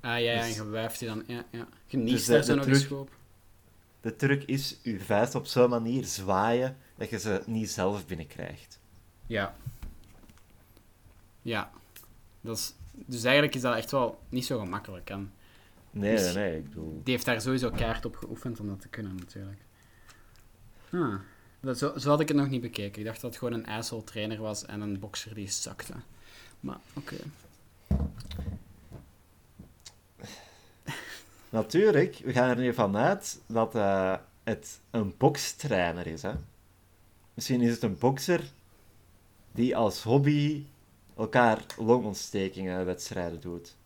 [0.00, 1.24] ja, ja, en Dus- je wuift die dan.
[1.26, 1.66] Ja, ja.
[1.86, 3.08] Je niest Dus de- de truc-.
[4.00, 8.78] De truc is je vuist op zo'n manier zwaaien dat je ze niet zelf binnenkrijgt.
[9.26, 9.54] Ja.
[11.42, 11.70] Ja.
[12.40, 15.10] Dat is, dus eigenlijk is dat echt wel niet zo gemakkelijk.
[15.10, 15.32] En
[15.90, 17.00] Nee, Dus- nee, ik bedoel...
[17.04, 19.60] die heeft daar sowieso kaart op geoefend om dat te kunnen, natuurlijk.
[20.92, 21.14] Ah.
[21.60, 22.98] Dat, zo, zo had ik het nog niet bekeken.
[23.00, 25.94] Ik dacht dat het gewoon een asshole trainer was en een bokser die zakte.
[26.60, 27.16] Maar, oké.
[31.50, 36.22] Natuurlijk, we gaan er nu vanuit dat eh, het een bokstrainer is.
[36.22, 36.32] Hè?
[37.34, 38.42] Misschien is het een bokser
[39.52, 40.64] die als hobby
[41.16, 43.76] elkaar longontstekingen wedstrijden doet.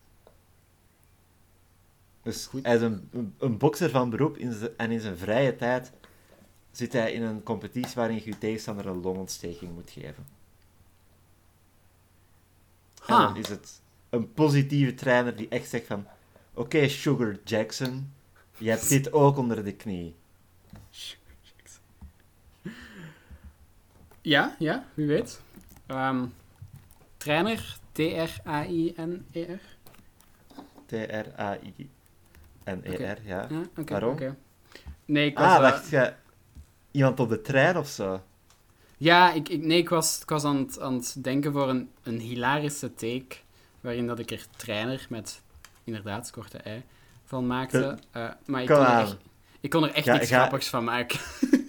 [2.23, 2.65] Dus Goed.
[2.65, 5.91] hij is een, een, een bokser van beroep in zijn- en in zijn vrije tijd
[6.71, 10.25] zit hij in een competitie waarin je je tegenstander een longontsteking moet geven.
[13.05, 13.25] En Ha.
[13.27, 16.05] dan is het een positieve trainer die echt zegt van...
[16.53, 18.13] Oké, Sugar Jackson,
[18.57, 20.15] je hebt dit ook onder de knie.
[24.21, 25.41] Ja, ja, wie weet.
[25.85, 26.25] Ehm,
[27.31, 29.59] trainer, T-R-A-I-N-E-R.
[31.77, 33.47] T-R-A-I-N-E-R, ja.
[33.49, 33.83] Ja.
[33.85, 34.17] Waarom?
[35.05, 35.47] Nee, ik was...
[35.47, 36.13] Ah, wacht, je...
[36.91, 38.21] Iemand op de trein of zo?
[38.97, 41.89] Ja, ik, ik, nee, ik was, ik was aan, het, aan het denken voor een,
[42.03, 43.35] een hilarische take,
[43.81, 45.41] waarin dat ik er trainer met,
[45.83, 46.83] inderdaad, korte ei,
[47.25, 47.97] van maakte.
[48.11, 49.17] Eh, maar ik kon, er echt,
[49.59, 51.19] ik kon er echt ga- grappigs van maken.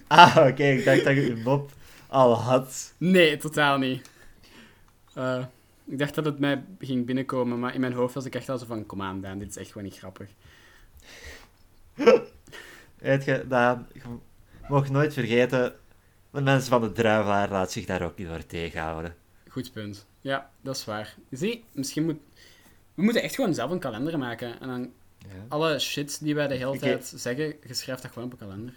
[0.06, 1.70] Ah, oké, ik dacht dat je je mop
[2.06, 2.92] al had.
[2.98, 4.10] Nee, totaal niet.
[5.18, 5.44] Eh,
[5.84, 8.58] ik dacht dat het mij ging binnenkomen, maar in mijn hoofd was ik echt al
[8.58, 10.28] zo van, kom aan Daan, dit is echt gewoon niet grappig.
[12.98, 14.00] Weet je, Daan, je
[14.68, 15.74] mag nooit vergeten...
[16.30, 19.14] De mensen van de druivelaar laat zich daar ook niet door tegenhouden.
[19.48, 20.06] Goed punt.
[20.20, 21.14] Ja, dat is waar.
[21.30, 22.16] Zie, misschien moet...
[22.94, 24.60] We moeten echt gewoon zelf een kalender maken.
[24.60, 25.26] En dan Ja.
[25.48, 28.74] alle shit die wij de hele tijd zeggen, je schrijft dat gewoon op een kalender.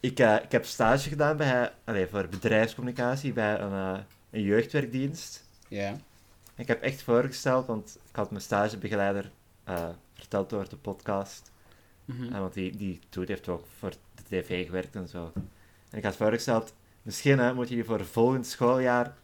[0.00, 3.98] Ik, eh, ik heb stage gedaan bij, allee, voor bedrijfscommunicatie bij een, eh,
[4.30, 5.44] een jeugdwerkdienst.
[5.68, 5.96] Ja.
[6.54, 9.30] Ik heb echt voorgesteld, want ik had mijn stagebegeleider
[9.64, 11.52] eh, verteld door de podcast.
[12.04, 12.32] Mhm.
[12.32, 15.32] En want die, die doet, heeft ook voor de tv gewerkt en zo.
[15.90, 19.16] En ik had voorgesteld, misschien hè, moet je voor volgend schooljaar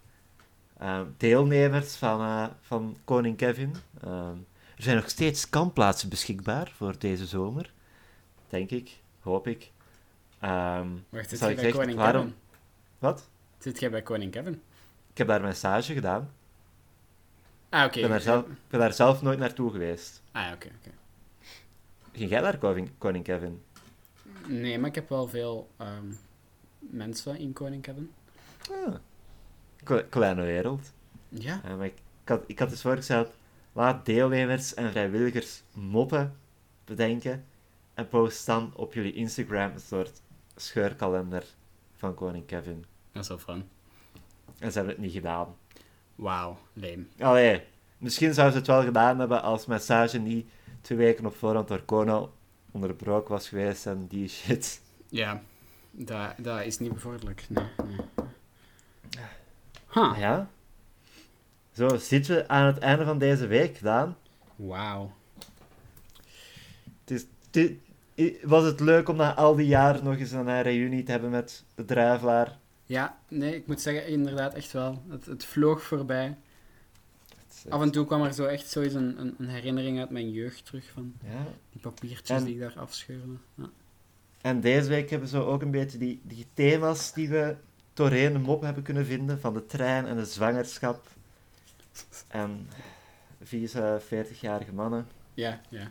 [0.78, 3.74] eh, deelnemers van, eh, van Koning Kevin.
[4.00, 4.28] eh,
[4.76, 7.72] er zijn nog steeds kampplaatsen beschikbaar voor deze zomer.
[8.48, 9.70] Denk ik, hoop ik.
[10.40, 12.38] Ehm, Wacht, zit ik bij zeggen, Koning waarom- Kevin?
[12.98, 13.28] Wat?
[13.58, 14.62] Zit jij bij Koning Kevin?
[15.12, 16.30] Ik heb daar mijn stage gedaan.
[17.68, 17.94] Ah, oké.
[17.94, 20.22] Ik ben, daar zelf, ik ben daar zelf nooit naartoe geweest.
[20.32, 20.90] Ah, oké, oké.
[22.12, 23.62] Ging jij naar Koning, Koning Kevin?
[24.46, 26.06] Nee, maar ik heb wel veel ehm,
[26.78, 28.12] mensen in Koning Kevin.
[28.70, 28.94] Ah.
[29.84, 30.92] Kle- Kleine wereld.
[31.28, 31.60] Ja.
[31.64, 33.30] Ja, maar ik, ik, had, ik had dus voorgesteld,
[33.72, 36.36] laat deelnemers en vrijwilligers moppen
[36.84, 37.44] bedenken
[37.94, 40.20] en post dan op jullie Instagram een soort
[40.56, 41.44] scheurkalender
[41.96, 42.84] van Koning Kevin.
[43.12, 43.68] Dat is wel fun.
[44.62, 45.56] En ze hebben het niet gedaan.
[46.14, 47.08] Wauw, leem.
[47.18, 47.62] Allee,
[47.98, 50.48] misschien zouden ze het wel gedaan hebben als mijn stage niet
[50.80, 52.32] twee weken op voorhand door Kono
[52.70, 54.80] onderbroken was geweest en die shit.
[55.08, 55.42] Ja,
[55.90, 57.46] dat, dat is niet bevorderlijk.
[57.48, 57.96] Nee, nee.
[59.92, 60.14] Huh.
[60.18, 60.48] Ja?
[61.72, 64.16] Zo zitten we aan het einde van deze week, Daan.
[64.56, 65.12] Wauw.
[67.04, 67.70] Het is,
[68.42, 71.30] was het leuk om na al die jaren nog eens een eh, reunie te hebben
[71.30, 72.60] met de druivelaar?
[72.86, 75.02] Ja, nee, ik moet zeggen, inderdaad, echt wel.
[75.08, 76.36] Het, het vloog voorbij.
[77.28, 80.10] Het is, Af en toe kwam er zo echt zoiets een, een, een herinnering uit
[80.10, 81.46] mijn jeugd terug van Ja.
[81.72, 83.32] die papiertjes En- die ik daar afscheurde.
[83.54, 83.70] Ja.
[84.40, 87.56] En deze week hebben zo ook een beetje die, die thema's die we
[87.94, 91.06] doorheen de mop hebben kunnen vinden, van de trein en de zwangerschap.
[92.28, 92.68] En
[93.42, 95.06] vieze 40-jarige mannen.
[95.34, 95.90] ja, ja.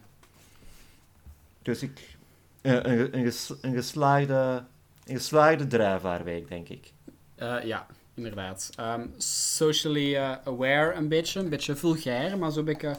[1.61, 2.15] Dus ik...
[2.61, 3.31] eh, Een, een,
[3.61, 4.63] een, geslaagde,
[5.05, 6.93] een geslaagde druivaarweek, denk ik.
[7.35, 8.69] Eh, ja, inderdaad.
[8.75, 12.95] Ehm, socially eh, aware een beetje, een beetje vulgair, maar zo'n beetje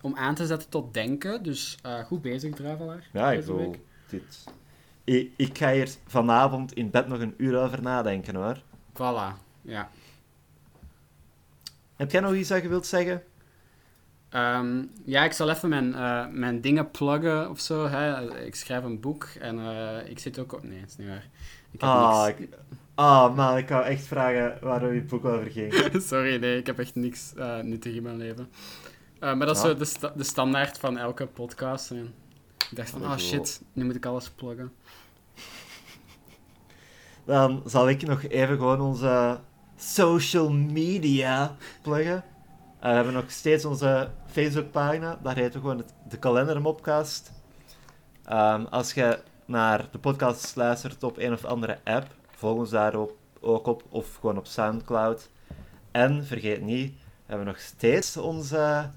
[0.00, 1.42] om aan te zetten tot denken.
[1.42, 3.08] Dus eh, goed bezig, Druivelaar.
[3.12, 3.76] Ja, ik bedoel,
[4.08, 4.44] dit...
[5.04, 8.62] Ik, ik ga hier vanavond in bed nog een uur over nadenken, hoor.
[8.92, 9.90] Voilà, ja.
[11.96, 13.22] Heb jij nog iets dat je wilt zeggen?
[14.36, 17.86] Ehm, ja, ik zal even mijn, eh, mijn dingen pluggen of zo.
[17.88, 18.32] Hè.
[18.44, 20.62] Ik schrijf een boek en eh, ik zit ook op...
[20.62, 21.28] Nee, dat is niet waar.
[21.70, 22.38] Ik heb Ah, niks...
[22.40, 22.48] ik...
[22.94, 25.72] ah, man, ik wou echt vragen waarom je boek over ging.
[26.08, 28.48] Sorry, nee, ik heb echt niks eh nuttig in mijn leven.
[29.20, 29.68] Maar dat is Ja.
[29.68, 31.90] zo de, sta- de standaard van elke podcast.
[31.90, 32.14] En
[32.70, 34.72] Ik dacht van, Oh, oh shit, nu moet ik alles pluggen.
[37.24, 39.38] Dan zal ik nog even gewoon onze
[39.76, 42.24] social media pluggen.
[42.78, 45.18] Eh, we hebben nog steeds onze Facebookpagina.
[45.22, 47.32] Daar heet we gewoon de Kalendermopcast.
[48.24, 52.96] Ehm, als je naar de podcast luistert op een of andere app, volg ons daar
[53.40, 55.30] ook op, of gewoon op Soundcloud.
[55.90, 58.90] En vergeet niet, we hebben nog steeds onze,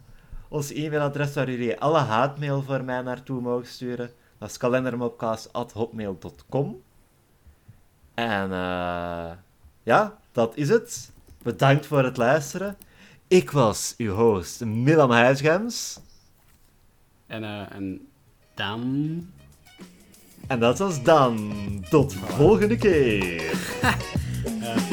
[0.47, 4.11] ons e-mailadres waar jullie alle haatmail voor mij naartoe mogen sturen.
[4.38, 6.81] Dat is kalendermopcast.hotmail.com.
[8.14, 9.31] En eh,
[9.84, 11.11] ja, dat is het.
[11.43, 12.77] Bedankt voor het luisteren.
[13.30, 15.99] Ik was uw host, Milan Huisgems.
[17.27, 18.07] En, eh, en
[18.56, 19.27] dan...
[20.47, 21.53] En dat was dan.
[21.89, 23.51] Tot volgende keer.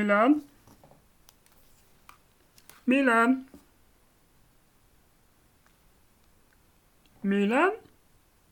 [0.00, 0.40] Milan?
[2.86, 3.44] Milan?
[7.22, 7.72] Milan?